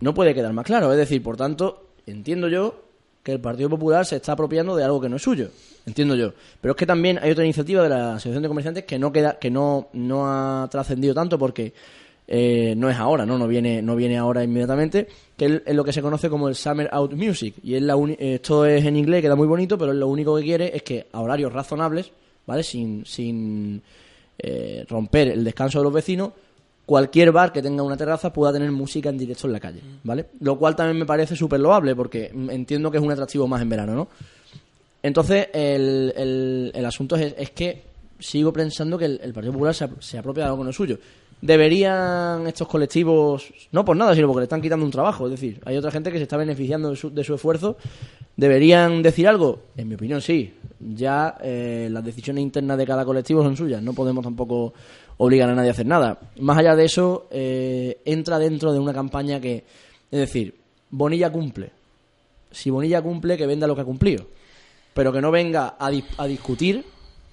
No 0.00 0.12
puede 0.14 0.34
quedar 0.34 0.52
más 0.52 0.64
claro. 0.66 0.92
Es 0.92 0.98
decir, 0.98 1.22
por 1.22 1.36
tanto, 1.36 1.86
entiendo 2.06 2.48
yo 2.48 2.82
que 3.22 3.32
el 3.32 3.40
Partido 3.40 3.68
Popular 3.70 4.04
se 4.06 4.16
está 4.16 4.32
apropiando 4.32 4.76
de 4.76 4.84
algo 4.84 5.00
que 5.00 5.08
no 5.08 5.16
es 5.16 5.22
suyo. 5.22 5.48
Entiendo 5.86 6.14
yo. 6.16 6.32
Pero 6.60 6.72
es 6.72 6.76
que 6.78 6.86
también 6.86 7.18
hay 7.22 7.30
otra 7.30 7.44
iniciativa 7.44 7.82
de 7.82 7.88
la 7.88 8.14
Asociación 8.14 8.42
de 8.42 8.48
Comerciantes 8.48 8.84
que 8.84 8.98
no 8.98 9.12
queda, 9.12 9.38
que 9.38 9.50
no, 9.50 9.88
no 9.94 10.26
ha 10.26 10.68
trascendido 10.70 11.14
tanto 11.14 11.38
porque 11.38 11.72
eh, 12.28 12.74
no 12.76 12.90
es 12.90 12.96
ahora, 12.96 13.24
¿no? 13.24 13.38
No 13.38 13.46
viene, 13.48 13.82
no 13.82 13.94
viene 13.96 14.18
ahora 14.18 14.42
inmediatamente, 14.44 15.06
que 15.36 15.62
es 15.64 15.74
lo 15.74 15.84
que 15.84 15.92
se 15.92 16.02
conoce 16.02 16.28
como 16.28 16.48
el 16.48 16.56
Summer 16.56 16.88
Out 16.92 17.14
Music. 17.14 17.54
Y 17.62 17.74
es 17.74 17.82
la 17.82 17.94
esto 18.18 18.64
es 18.66 18.84
en 18.84 18.96
inglés, 18.96 19.22
queda 19.22 19.36
muy 19.36 19.46
bonito, 19.46 19.78
pero 19.78 19.92
lo 19.92 20.08
único 20.08 20.36
que 20.36 20.42
quiere 20.42 20.76
es 20.76 20.82
que 20.82 21.06
a 21.12 21.20
horarios 21.20 21.52
razonables, 21.52 22.10
¿vale? 22.46 22.62
Sin, 22.64 23.04
sin 23.06 23.80
eh, 24.38 24.84
romper 24.88 25.28
el 25.28 25.44
descanso 25.44 25.78
de 25.78 25.84
los 25.84 25.92
vecinos, 25.92 26.32
cualquier 26.84 27.32
bar 27.32 27.52
que 27.52 27.62
tenga 27.62 27.82
una 27.82 27.96
terraza 27.96 28.32
pueda 28.32 28.52
tener 28.52 28.70
música 28.70 29.08
en 29.08 29.18
directo 29.18 29.46
en 29.46 29.52
la 29.52 29.60
calle, 29.60 29.80
¿vale? 30.04 30.26
Lo 30.40 30.58
cual 30.58 30.76
también 30.76 30.98
me 30.98 31.06
parece 31.06 31.34
súper 31.34 31.60
loable 31.60 31.94
porque 31.96 32.30
mm, 32.32 32.50
entiendo 32.50 32.90
que 32.90 32.98
es 32.98 33.02
un 33.02 33.10
atractivo 33.10 33.48
más 33.48 33.60
en 33.62 33.68
verano, 33.68 33.94
¿no? 33.94 34.08
Entonces, 35.02 35.48
el, 35.52 36.12
el, 36.16 36.72
el 36.74 36.84
asunto 36.84 37.16
es, 37.16 37.34
es 37.38 37.50
que 37.50 37.82
sigo 38.18 38.52
pensando 38.52 38.98
que 38.98 39.04
el, 39.04 39.20
el 39.22 39.32
Partido 39.32 39.52
Popular 39.52 39.74
se, 39.74 39.88
se 40.00 40.18
apropia 40.18 40.44
de 40.44 40.50
algo 40.50 40.64
no 40.64 40.70
es 40.70 40.76
suyo. 40.76 40.98
Deberían 41.46 42.46
estos 42.46 42.68
colectivos, 42.68 43.52
no 43.72 43.84
por 43.84 43.96
nada, 43.96 44.14
sino 44.14 44.26
porque 44.26 44.40
le 44.40 44.44
están 44.44 44.60
quitando 44.60 44.84
un 44.84 44.90
trabajo, 44.90 45.26
es 45.26 45.32
decir, 45.32 45.60
hay 45.64 45.76
otra 45.76 45.90
gente 45.90 46.10
que 46.10 46.18
se 46.18 46.24
está 46.24 46.36
beneficiando 46.36 46.90
de 46.90 46.96
su, 46.96 47.10
de 47.14 47.24
su 47.24 47.34
esfuerzo, 47.34 47.76
deberían 48.36 49.02
decir 49.02 49.28
algo, 49.28 49.60
en 49.76 49.88
mi 49.88 49.94
opinión 49.94 50.20
sí, 50.20 50.52
ya 50.80 51.36
eh, 51.40 51.88
las 51.90 52.04
decisiones 52.04 52.42
internas 52.42 52.76
de 52.76 52.86
cada 52.86 53.04
colectivo 53.04 53.42
son 53.42 53.56
suyas, 53.56 53.82
no 53.82 53.92
podemos 53.94 54.24
tampoco 54.24 54.74
obligar 55.18 55.48
a 55.48 55.54
nadie 55.54 55.70
a 55.70 55.72
hacer 55.72 55.86
nada. 55.86 56.18
Más 56.40 56.58
allá 56.58 56.76
de 56.76 56.84
eso, 56.84 57.26
eh, 57.30 57.98
entra 58.04 58.38
dentro 58.38 58.72
de 58.72 58.78
una 58.78 58.92
campaña 58.92 59.40
que, 59.40 59.64
es 60.10 60.18
decir, 60.20 60.54
Bonilla 60.90 61.30
cumple, 61.30 61.70
si 62.50 62.70
Bonilla 62.70 63.00
cumple, 63.02 63.36
que 63.36 63.46
venda 63.46 63.66
lo 63.66 63.74
que 63.74 63.82
ha 63.82 63.84
cumplido, 63.86 64.26
pero 64.94 65.12
que 65.12 65.20
no 65.20 65.30
venga 65.30 65.76
a, 65.78 65.90
dis- 65.90 66.04
a 66.18 66.26
discutir 66.26 66.84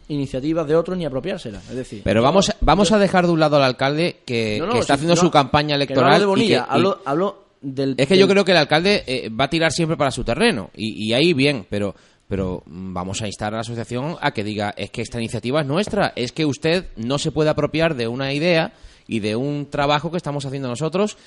iniciativas 0.08 0.68
de 0.68 0.76
otros 0.76 0.98
ni 0.98 1.06
apropiárselas, 1.06 1.70
es 1.70 1.76
decir... 1.76 2.02
Pero 2.04 2.22
vamos, 2.22 2.52
vamos 2.62 2.92
a 2.92 3.00
dejar 3.00 3.26
de 3.26 3.32
un 3.34 3.40
lado 3.40 3.58
al 3.58 3.64
alcalde 3.64 4.18
que, 4.26 4.58
No, 4.60 4.68
no, 4.68 4.74
que 4.74 4.80
está 4.80 4.94
si- 4.94 5.00
haciendo 5.00 5.16
no, 5.16 5.22
su 5.22 5.32
campaña 5.32 5.70
que 5.78 5.84
electoral. 5.84 6.18
de 6.20 6.24
y 6.24 6.28
Bonilla, 6.28 6.64
que- 6.66 6.72
y- 6.72 6.76
hablo, 6.76 7.00
hablo 7.06 7.44
del... 7.62 7.96
es 7.98 8.08
que 8.08 8.18
yo 8.18 8.28
creo 8.28 8.44
que 8.46 8.52
el 8.52 8.58
alcalde 8.58 9.04
eh, 9.08 9.30
va 9.30 9.46
a 9.46 9.50
tirar 9.50 9.72
siempre 9.72 9.96
para 9.98 10.12
su 10.12 10.24
terreno. 10.24 10.70
Y, 10.76 11.08
y 11.08 11.14
ahí 11.14 11.34
bien, 11.34 11.66
pero, 11.70 11.96
pero 12.28 12.64
mm, 12.66 12.94
vamos 12.94 13.22
a 13.22 13.28
instar 13.28 13.54
a 13.54 13.58
la 13.58 13.62
asociación 13.62 14.18
a 14.20 14.32
que 14.32 14.44
diga, 14.44 14.74
es 14.78 14.90
que 14.92 15.02
esta 15.02 15.20
iniciativa 15.20 15.62
es 15.62 15.68
nuestra, 15.68 16.12
es 16.16 16.32
que 16.34 16.46
usted 16.46 16.88
no 16.98 17.18
se 17.18 17.32
puede 17.32 17.50
apropiar 17.50 17.96
de 17.96 18.08
una 18.08 18.34
idea 18.34 18.74
y 19.08 19.20
de 19.20 19.36
un 19.36 19.68
trabajo 19.70 20.12
que 20.12 20.18
estamos 20.18 20.46
haciendo 20.46 20.68
nosotros 20.70 21.18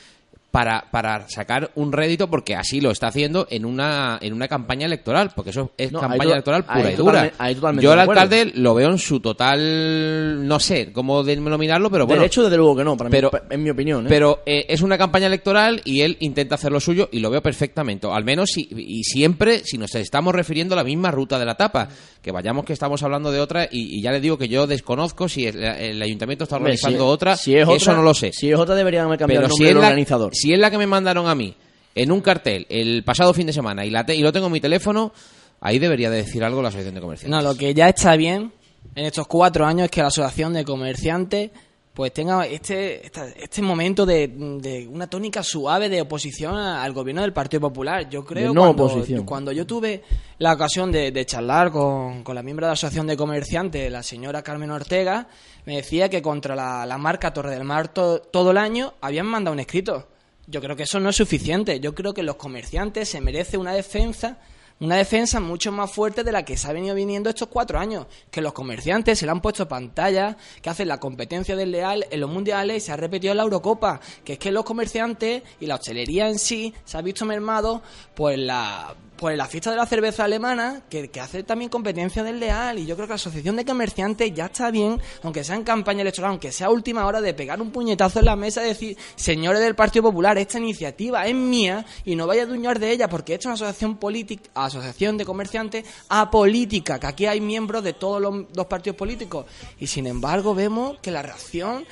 para, 0.57 0.87
para 0.91 1.29
sacar 1.29 1.71
un 1.75 1.93
rédito, 1.93 2.31
porque 2.31 2.55
así 2.57 2.81
lo 2.81 2.91
está 2.91 3.09
haciendo 3.09 3.47
en 3.51 3.67
una, 3.67 4.19
en 4.23 4.33
una 4.33 4.49
campaña 4.49 4.87
electoral, 4.87 5.31
porque 5.37 5.51
eso 5.51 5.73
es 5.77 5.93
No, 5.93 6.01
campaña 6.01 6.23
to- 6.25 6.33
electoral 6.33 6.65
pura 6.65 6.91
y 6.93 6.95
dura. 6.97 7.31
totalmente 7.31 7.83
Yo 7.85 7.93
al 7.93 7.99
de 7.99 8.03
alcalde 8.03 8.53
lo 8.55 8.75
veo 8.75 8.91
en 8.91 8.97
su 8.99 9.21
total, 9.21 10.47
no 10.47 10.59
sé 10.61 10.93
cómo 10.93 11.23
denominarlo, 11.23 11.91
pero 11.91 12.07
bueno, 12.07 12.23
Derecho, 12.23 12.43
desde 12.45 12.57
luego 12.57 12.77
que 12.77 12.85
no, 12.85 12.97
para 12.97 13.11
pero- 13.11 13.31
en 13.51 13.63
mi 13.63 13.71
opinión. 13.71 14.07
¿eh? 14.07 14.09
pero 14.09 14.43
eh, 14.47 14.65
es 14.69 14.81
una 14.83 14.97
campaña 14.97 15.27
electoral 15.27 15.81
y 15.85 16.01
él 16.01 16.17
intenta 16.21 16.55
hacer 16.55 16.73
lo 16.73 16.81
suyo 16.81 17.09
y 17.13 17.21
lo 17.21 17.31
veo 17.31 17.43
perfectamente. 17.43 18.07
Al 18.11 18.25
menos 18.25 18.51
si- 18.53 18.69
y 18.71 19.05
siempre 19.05 19.59
si 19.65 19.77
nos 19.79 19.95
estamos 19.95 20.35
refiriendo 20.35 20.75
a 20.75 20.77
la 20.79 20.85
misma 20.85 21.11
ruta 21.11 21.39
de 21.39 21.45
la 21.45 21.55
tapa. 21.57 21.89
Que 22.27 22.33
vayamos 22.33 22.65
que 22.65 22.73
estamos 22.73 23.01
hablando 23.05 23.31
de 23.31 23.39
otra 23.39 23.67
y, 23.71 23.97
y 23.99 24.03
ya 24.03 24.11
le 24.11 24.21
digo 24.21 24.37
que 24.37 24.49
yo 24.49 24.67
desconozco 24.67 25.29
si 25.29 25.47
el, 25.47 25.63
el 25.63 26.03
ayuntamiento 26.03 26.43
está 26.43 26.57
Hombre, 26.57 26.73
organizando 26.73 27.05
si- 27.07 27.13
otra. 27.15 27.37
si 27.37 27.55
es 27.55 27.63
eso 27.63 27.73
otra- 27.73 27.95
no 27.95 28.03
lo 28.03 28.15
sé. 28.15 28.33
Si 28.33 28.51
es 28.51 28.59
otra, 28.59 28.75
deberían 28.75 29.07
haber 29.07 29.17
cambiado 29.21 29.43
Pero 29.45 29.55
el 29.55 29.57
si 29.57 29.63
nombre 29.63 29.69
es, 29.71 29.75
del 29.77 29.81
la, 29.83 29.87
organizador. 29.89 30.35
si 30.35 30.53
es 30.53 30.59
la 30.59 30.69
que 30.73 30.79
me 30.79 30.89
mandaron 30.89 31.29
a 31.29 31.37
mí 31.37 31.55
en 31.95 32.11
un 32.11 32.21
cartel 32.21 32.67
el 32.69 33.05
pasado 33.05 33.33
fin 33.33 33.47
de 33.47 33.53
semana 33.53 33.87
y, 33.87 33.91
la 33.91 34.05
te- 34.05 34.17
y 34.17 34.23
lo 34.23 34.33
tengo 34.33 34.47
en 34.47 34.53
mi 34.55 34.61
teléfono, 34.61 35.13
ahí 35.61 35.79
debería 35.79 36.11
de 36.11 36.17
decir 36.17 36.43
algo 36.43 36.61
la 36.63 36.69
asociación 36.71 36.97
de 36.97 37.01
comerciantes. 37.01 37.31
No, 37.31 37.49
lo 37.49 37.57
que 37.57 37.73
ya 37.75 37.89
está 37.89 38.17
bien 38.17 38.53
en 38.97 39.05
estos 39.05 39.29
cuatro 39.29 39.65
años 39.65 39.85
es 39.85 39.91
que 39.93 40.01
la 40.01 40.09
asociación 40.09 40.53
de 40.55 40.65
comerciantes 40.65 41.53
pues 41.97 42.13
tenga 42.13 42.47
este, 42.47 43.07
esta- 43.07 43.27
este 43.29 43.63
momento 43.63 44.05
de, 44.05 44.29
de 44.29 44.87
una 44.87 45.07
tónica 45.07 45.43
suave 45.43 45.89
de 45.89 46.03
oposición 46.03 46.55
a- 46.55 46.85
al 46.85 46.93
gobierno 46.93 47.23
del 47.23 47.33
Partido 47.33 47.63
Popular. 47.63 48.07
Yo 48.11 48.23
creo 48.23 48.53
no 48.53 48.61
cuando, 48.75 48.85
oposición. 48.85 49.25
cuando 49.25 49.51
yo 49.51 49.67
tuve 49.67 50.03
la 50.39 50.53
ocasión 50.53 50.93
de, 50.93 51.11
de 51.11 51.25
charlar 51.25 51.71
con, 51.71 52.23
con 52.23 52.35
la 52.35 52.43
miembro 52.43 52.67
de 52.67 52.69
la 52.69 52.73
asociación 52.75 53.07
de 53.07 53.17
comerciantes, 53.17 53.91
la 53.91 54.03
señora 54.03 54.43
Carmen 54.43 54.71
Ortega, 54.71 55.27
me 55.65 55.77
decía 55.77 56.11
que 56.11 56.21
contra 56.21 56.55
la, 56.55 56.85
la 56.85 56.99
marca 56.99 57.33
Torre 57.33 57.53
del 57.53 57.65
Mar 57.65 57.89
to- 57.89 58.21
todo 58.21 58.51
el 58.51 58.59
año 58.59 58.93
habían 59.01 59.25
mandado 59.25 59.55
un 59.55 59.61
escrito. 59.61 60.07
Yo 60.47 60.61
creo 60.61 60.77
que 60.77 60.83
eso 60.83 61.01
no 61.01 61.09
es 61.09 61.17
suficiente. 61.17 61.81
Yo 61.81 61.95
creo 61.95 62.13
que 62.13 62.23
los 62.23 62.37
comerciantes 62.37 63.09
se 63.09 63.23
merecen 63.23 63.59
una 63.59 63.73
defensa 63.73 64.37
una 64.81 64.97
defensa 64.97 65.41
mucho 65.41 65.73
más 65.73 65.91
fuerte 65.91 66.23
de 66.23 66.33
la 66.33 66.45
que 66.45 66.57
se 66.57 66.69
ha 66.69 66.73
venido 66.73 66.95
viniendo 66.95 67.31
estos 67.31 67.49
cuatro 67.49 67.79
años. 67.79 68.07
Que 68.31 68.41
los 68.41 68.53
comerciantes 68.53 69.19
se 69.19 69.25
le 69.25 69.33
han 69.33 69.41
puesto 69.41 69.67
pantalla, 69.67 70.37
que 70.61 70.71
hacen 70.71 70.89
la 70.89 71.01
competencia 71.01 71.57
desleal 71.57 72.07
en 72.11 72.21
los 72.21 72.31
mundiales 72.31 72.77
y 72.77 72.87
se 72.87 72.93
ha 72.93 72.97
repetido 72.97 73.33
en 73.33 73.39
la 73.39 73.45
Eurocopa. 73.45 74.01
Que 74.25 74.35
es 74.35 74.39
que 74.39 74.51
los 74.51 74.65
comerciantes 74.65 75.43
y 75.61 75.67
la 75.67 75.77
hostelería 75.77 76.29
en 76.29 76.39
sí 76.39 76.75
se 76.85 76.99
ha 76.99 77.03
visto 77.03 77.25
mermado 77.25 77.83
pues 78.15 78.39
la 78.39 78.95
pues 79.17 79.37
la 79.37 79.47
fiesta 79.47 79.71
de 79.71 79.77
la 79.77 79.87
cerveza 79.87 80.25
alemana, 80.25 80.83
que, 80.89 81.09
que 81.09 81.21
hace 81.21 81.43
también 81.43 81.71
competencia 81.71 82.23
desleal. 82.23 82.79
Y 82.79 82.87
yo 82.87 82.95
creo 82.97 83.07
que 83.07 83.13
la 83.13 83.17
Asociación 83.17 83.57
de 83.57 83.65
Comerciantes 83.65 84.33
ya 84.35 84.47
está 84.47 84.71
bien, 84.71 85.01
aunque 85.23 85.45
sea 85.45 85.57
en 85.57 85.65
campaña 85.65 86.03
electoral, 86.03 86.31
aunque 86.31 86.53
sea 86.53 86.71
última 86.71 87.07
hora, 87.07 87.21
de 87.21 87.35
pegar 87.35 87.61
un 87.61 87.71
puñetazo 87.71 88.19
en 88.19 88.27
la 88.27 88.37
mesa 88.37 88.65
y 88.65 88.69
decir, 88.69 88.97
señores 89.15 89.61
del 89.61 89.75
Partido 89.75 90.05
Popular, 90.05 90.37
esta 90.39 90.59
iniciativa 90.59 91.27
es 91.27 91.35
mía 91.35 91.85
y 92.05 92.17
no 92.17 92.27
vaya 92.27 92.43
a 92.43 92.47
duñar 92.47 92.79
de 92.79 92.91
ella, 92.91 93.09
porque 93.09 93.35
esta 93.35 93.43
es 93.43 93.47
una 93.47 93.55
asociación 93.55 93.97
política, 93.97 94.51
asociación 94.55 95.17
de 95.17 95.25
comerciantes 95.25 95.85
apolítica, 96.09 96.99
que 96.99 97.07
aquí 97.07 97.27
hay 97.27 97.41
miembros 97.41 97.83
de 97.83 97.93
todos 97.93 98.21
los, 98.21 98.47
los 98.55 98.67
partidos 98.67 98.97
políticos. 98.97 99.47
Y 99.79 99.87
sin 99.87 100.07
embargo, 100.07 100.55
vemos 100.55 100.99
que 101.01 101.11
la 101.11 101.23
reacción 101.23 101.85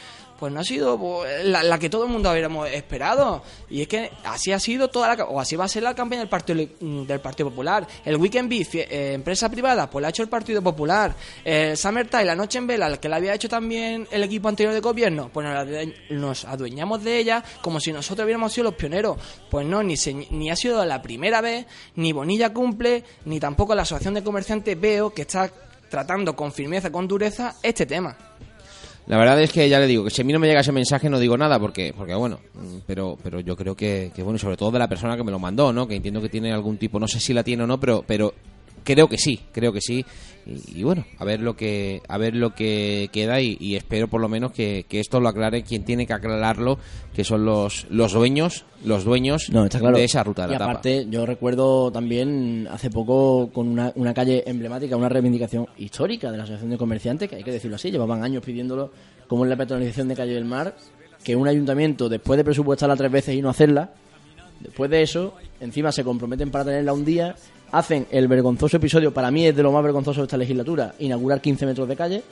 pues 0.44 0.52
no 0.52 0.60
ha 0.60 0.64
sido 0.64 0.98
pues, 0.98 1.42
la, 1.46 1.78
que 1.78 1.88
todo 1.88 2.04
el 2.04 2.10
mundo 2.10 2.30
hubiéramos 2.30 2.68
esperado. 2.68 3.42
Y 3.70 3.80
es 3.80 3.88
que 3.88 4.10
así 4.24 4.52
ha 4.52 4.58
sido 4.58 4.88
toda 4.88 5.16
la, 5.16 5.24
o 5.24 5.40
así 5.40 5.56
va 5.56 5.64
a 5.64 5.68
ser 5.68 5.82
la 5.84 5.94
campaña 5.94 6.20
del 6.20 6.28
Partido, 6.28 6.66
mm, 6.80 7.04
del 7.04 7.18
partido 7.18 7.48
Popular. 7.48 7.86
El 8.04 8.16
Weekend 8.18 8.50
Beef, 8.50 8.74
eh, 8.74 9.14
empresa 9.14 9.48
privada, 9.48 9.88
pues 9.88 10.02
la 10.02 10.08
ha 10.08 10.10
hecho 10.10 10.22
el 10.22 10.28
Partido 10.28 10.60
Popular. 10.60 11.14
El 11.42 11.78
Summertime, 11.78 12.26
la 12.26 12.36
noche 12.36 12.58
en 12.58 12.66
vela, 12.66 12.94
que 12.98 13.08
la 13.08 13.16
había 13.16 13.32
hecho 13.32 13.48
también 13.48 14.06
el 14.10 14.22
equipo 14.22 14.48
anterior 14.50 14.74
de 14.74 14.80
gobierno, 14.80 15.30
pues 15.32 15.46
nos 16.10 16.44
adueñamos 16.44 17.02
de 17.02 17.16
ella 17.18 17.42
como 17.62 17.80
si 17.80 17.90
nosotros 17.90 18.24
hubiéramos 18.26 18.52
sido 18.52 18.64
los 18.64 18.74
pioneros. 18.74 19.16
Pues 19.50 19.66
no, 19.66 19.82
ni, 19.82 19.96
se- 19.96 20.12
ni 20.12 20.50
ha 20.50 20.56
sido 20.56 20.84
la 20.84 21.00
primera 21.00 21.40
vez, 21.40 21.64
ni 21.96 22.12
Bonilla 22.12 22.52
cumple, 22.52 23.02
ni 23.24 23.40
tampoco 23.40 23.74
la 23.74 23.80
Asociación 23.80 24.12
de 24.12 24.22
Comerciantes 24.22 24.78
veo 24.78 25.08
que 25.14 25.22
está 25.22 25.50
tratando 25.88 26.36
con 26.36 26.52
firmeza, 26.52 26.92
con 26.92 27.08
dureza, 27.08 27.54
este 27.62 27.86
tema. 27.86 28.14
La 29.06 29.18
verdad 29.18 29.40
es 29.42 29.52
que 29.52 29.68
ya 29.68 29.78
le 29.78 29.86
digo 29.86 30.04
que 30.04 30.10
si 30.10 30.22
a 30.22 30.24
mí 30.24 30.32
no 30.32 30.38
me 30.38 30.46
llega 30.46 30.60
ese 30.60 30.72
mensaje 30.72 31.10
no 31.10 31.18
digo 31.18 31.36
nada 31.36 31.58
porque 31.58 31.92
porque 31.96 32.14
bueno, 32.14 32.40
mm, 32.54 32.78
pero 32.86 33.18
pero 33.22 33.40
yo 33.40 33.54
creo 33.56 33.74
que, 33.76 34.10
que 34.14 34.22
bueno, 34.22 34.38
sobre 34.38 34.56
todo 34.56 34.70
de 34.70 34.78
la 34.78 34.88
persona 34.88 35.16
que 35.16 35.24
me 35.24 35.30
lo 35.30 35.38
mandó, 35.38 35.72
¿no? 35.72 35.86
Que 35.86 35.96
entiendo 35.96 36.22
que 36.22 36.30
tiene 36.30 36.52
algún 36.52 36.78
tipo, 36.78 36.98
no 36.98 37.06
sé 37.06 37.20
si 37.20 37.34
la 37.34 37.44
tiene 37.44 37.64
o 37.64 37.66
no, 37.66 37.78
pero 37.78 38.02
pero 38.06 38.32
creo 38.84 39.08
que 39.08 39.18
sí, 39.18 39.40
creo 39.52 39.72
que 39.72 39.80
sí. 39.80 40.04
Y, 40.46 40.80
y 40.80 40.82
bueno, 40.82 41.06
a 41.18 41.24
ver 41.24 41.40
lo 41.40 41.56
que 41.56 42.02
a 42.06 42.18
ver 42.18 42.36
lo 42.36 42.54
que 42.54 43.08
queda 43.12 43.40
y, 43.40 43.56
y 43.58 43.76
espero 43.76 44.08
por 44.08 44.20
lo 44.20 44.28
menos 44.28 44.52
que, 44.52 44.84
que 44.86 45.00
esto 45.00 45.18
lo 45.18 45.28
aclare 45.28 45.62
quien 45.62 45.84
tiene 45.84 46.06
que 46.06 46.12
aclararlo, 46.12 46.78
que 47.14 47.24
son 47.24 47.46
los 47.46 47.86
los 47.88 48.12
dueños, 48.12 48.66
los 48.84 49.04
dueños 49.04 49.48
No, 49.50 49.64
está 49.64 49.78
claro. 49.78 49.96
de 49.96 50.04
esa 50.04 50.22
ruta 50.22 50.46
de 50.46 50.54
y 50.54 50.58
la 50.58 50.64
aparte, 50.66 51.06
yo 51.08 51.24
recuerdo 51.24 51.90
también 51.90 52.68
hace 52.70 52.90
poco 52.90 53.50
con 53.52 53.68
una, 53.68 53.90
una 53.94 54.12
calle 54.12 54.44
emblemática, 54.46 54.96
una 54.96 55.08
reivindicación 55.08 55.66
histórica 55.78 56.30
de 56.30 56.36
la 56.36 56.42
Asociación 56.44 56.70
de 56.70 56.76
Comerciantes, 56.78 57.28
que 57.30 57.36
hay 57.36 57.42
que 57.42 57.52
decirlo 57.52 57.76
así, 57.76 57.90
llevaban 57.90 58.22
años 58.22 58.44
pidiéndolo, 58.44 58.92
como 59.26 59.44
es 59.44 59.48
la 59.50 59.56
peatonalización 59.56 60.08
de 60.08 60.14
Calle 60.16 60.34
del 60.34 60.44
Mar, 60.44 60.76
que 61.24 61.34
un 61.34 61.48
ayuntamiento, 61.48 62.10
después 62.10 62.36
de 62.36 62.44
presupuestarla 62.44 62.96
tres 62.96 63.10
veces 63.10 63.34
y 63.34 63.40
no 63.40 63.48
hacerla, 63.48 63.94
después 64.64 64.90
de 64.90 65.02
eso, 65.02 65.34
encima 65.60 65.92
se 65.92 66.02
comprometen 66.02 66.50
para 66.50 66.64
tenerla 66.64 66.92
un 66.92 67.04
día, 67.04 67.36
hacen 67.70 68.06
el 68.10 68.26
vergonzoso 68.26 68.78
episodio, 68.78 69.12
para 69.14 69.30
mí 69.30 69.46
es 69.46 69.54
de 69.54 69.62
lo 69.62 69.70
más 69.70 69.84
vergonzoso 69.84 70.22
de 70.22 70.26
esta 70.26 70.36
legislatura, 70.36 70.94
inaugurar 70.98 71.40
15 71.40 71.66
metros 71.66 71.88
de 71.88 71.96
calle, 71.96 72.22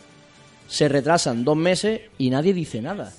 se 0.66 0.88
retrasan 0.88 1.45
dos 1.45 1.57
meses 1.57 2.01
y 2.18 2.31
nadie 2.31 2.55
dice 2.55 2.81
nada. 2.81 3.12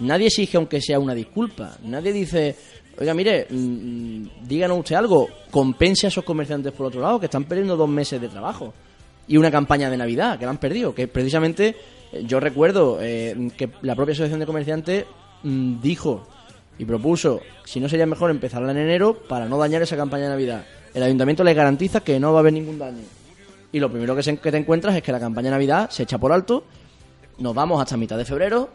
Nadie 0.00 0.26
exige 0.26 0.56
aunque 0.56 0.80
sea 0.80 0.98
una 0.98 1.14
disculpa. 1.14 1.78
Nadie 1.84 2.12
dice, 2.12 2.56
oiga, 2.98 3.14
mire, 3.14 3.46
mm, 3.48 3.56
mm, 3.56 4.30
díganos 4.42 4.80
usted 4.80 4.96
algo, 4.96 5.28
compense 5.50 6.06
a 6.06 6.08
esos 6.08 6.24
comerciantes 6.24 6.72
por 6.72 6.86
otro 6.86 7.00
lado, 7.00 7.18
que 7.18 7.26
están 7.26 7.44
perdiendo 7.44 7.76
dos 7.76 7.88
meses 7.88 8.20
de 8.20 8.28
trabajo. 8.28 8.74
Y 9.26 9.38
una 9.38 9.50
campaña 9.50 9.88
de 9.88 9.96
Navidad, 9.96 10.38
que 10.38 10.44
la 10.44 10.50
han 10.50 10.58
perdido. 10.58 10.94
Que 10.94 11.08
precisamente 11.08 11.74
eh, 12.12 12.24
yo 12.26 12.40
recuerdo 12.40 12.98
eh, 13.00 13.50
que 13.56 13.70
la 13.80 13.94
propia 13.94 14.12
Asociación 14.12 14.40
de 14.40 14.46
Comerciantes 14.46 15.06
mm, 15.42 15.80
dijo 15.80 16.26
y 16.78 16.84
propuso, 16.84 17.40
si 17.64 17.80
no 17.80 17.88
sería 17.88 18.06
mejor 18.06 18.30
empezarla 18.30 18.72
en 18.72 18.78
enero 18.78 19.14
para 19.28 19.46
no 19.46 19.58
dañar 19.58 19.82
esa 19.82 19.96
campaña 19.96 20.24
de 20.24 20.30
Navidad. 20.30 20.64
El 20.92 21.02
ayuntamiento 21.02 21.44
les 21.44 21.54
garantiza 21.56 22.00
que 22.00 22.18
no 22.20 22.32
va 22.32 22.38
a 22.38 22.40
haber 22.40 22.52
ningún 22.52 22.78
daño. 22.78 23.02
Y 23.72 23.80
lo 23.80 23.90
primero 23.90 24.14
que, 24.14 24.22
se- 24.22 24.36
que 24.38 24.50
te 24.52 24.56
encuentras 24.58 24.94
es 24.96 25.02
que 25.02 25.12
la 25.12 25.18
campaña 25.20 25.46
de 25.46 25.52
Navidad 25.52 25.90
se 25.90 26.04
echa 26.04 26.18
por 26.18 26.32
alto, 26.32 26.64
nos 27.38 27.54
vamos 27.54 27.80
hasta 27.82 27.96
mitad 27.96 28.16
de 28.16 28.24
febrero, 28.24 28.70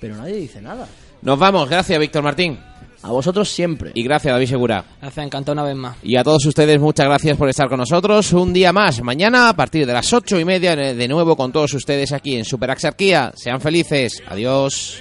pero 0.00 0.16
nadie 0.16 0.34
dice 0.36 0.60
nada. 0.60 0.86
Nos 1.22 1.38
vamos, 1.38 1.68
gracias 1.68 1.98
Víctor 2.00 2.22
Martín 2.22 2.58
A 3.02 3.10
vosotros 3.10 3.48
siempre. 3.48 3.92
y 3.94 4.02
gracias 4.02 4.32
David 4.32 4.46
Segura. 4.48 4.84
Gracias, 5.00 5.24
encantado 5.26 5.52
una 5.52 5.62
vez 5.64 5.76
más. 5.76 5.96
Y 6.02 6.16
a 6.16 6.24
todos 6.24 6.44
ustedes, 6.46 6.80
muchas 6.80 7.06
gracias 7.06 7.36
por 7.36 7.48
estar 7.48 7.68
con 7.68 7.78
nosotros 7.78 8.32
un 8.32 8.52
día 8.52 8.72
más. 8.72 9.00
Mañana, 9.02 9.48
a 9.48 9.54
partir 9.54 9.86
de 9.86 9.92
las 9.92 10.12
ocho 10.12 10.38
y 10.40 10.44
media, 10.44 10.74
de 10.74 11.08
nuevo 11.08 11.36
con 11.36 11.52
todos 11.52 11.72
ustedes 11.74 12.12
aquí 12.12 12.36
en 12.36 12.44
Superaxarquía. 12.44 13.32
Sean 13.36 13.60
felices. 13.60 14.22
Adiós. 14.28 15.00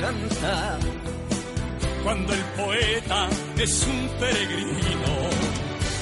Cantar, 0.00 0.78
Cuando 2.02 2.32
el 2.32 2.44
poeta 2.56 3.28
es 3.58 3.86
un 3.86 4.08
peregrino, 4.20 5.14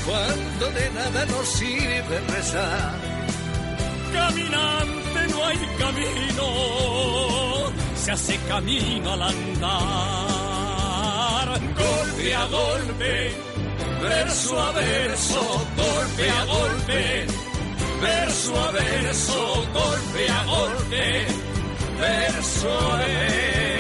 cuando 0.07 0.71
de 0.71 0.91
nada 0.91 1.25
nos 1.27 1.49
sirve 1.49 2.21
rezar, 2.29 2.95
caminante 4.13 5.29
no 5.31 5.47
hay 5.47 5.59
camino, 5.79 6.47
se 7.97 8.13
hace 8.13 8.39
camino 8.49 9.13
al 9.13 9.23
andar. 9.23 10.65
Golpe 11.75 12.35
a 12.35 12.47
golpe, 12.47 13.33
verso 14.03 14.61
a 14.61 14.73
verso, 14.73 15.67
golpe 15.77 16.31
a 16.31 16.45
golpe, 16.45 17.27
verso 18.03 18.61
a 18.61 18.71
verso, 18.73 19.67
golpe 19.73 20.29
a 20.29 20.45
golpe, 20.45 21.27
verso 21.99 22.69
a 22.93 22.97
verso. 22.99 23.74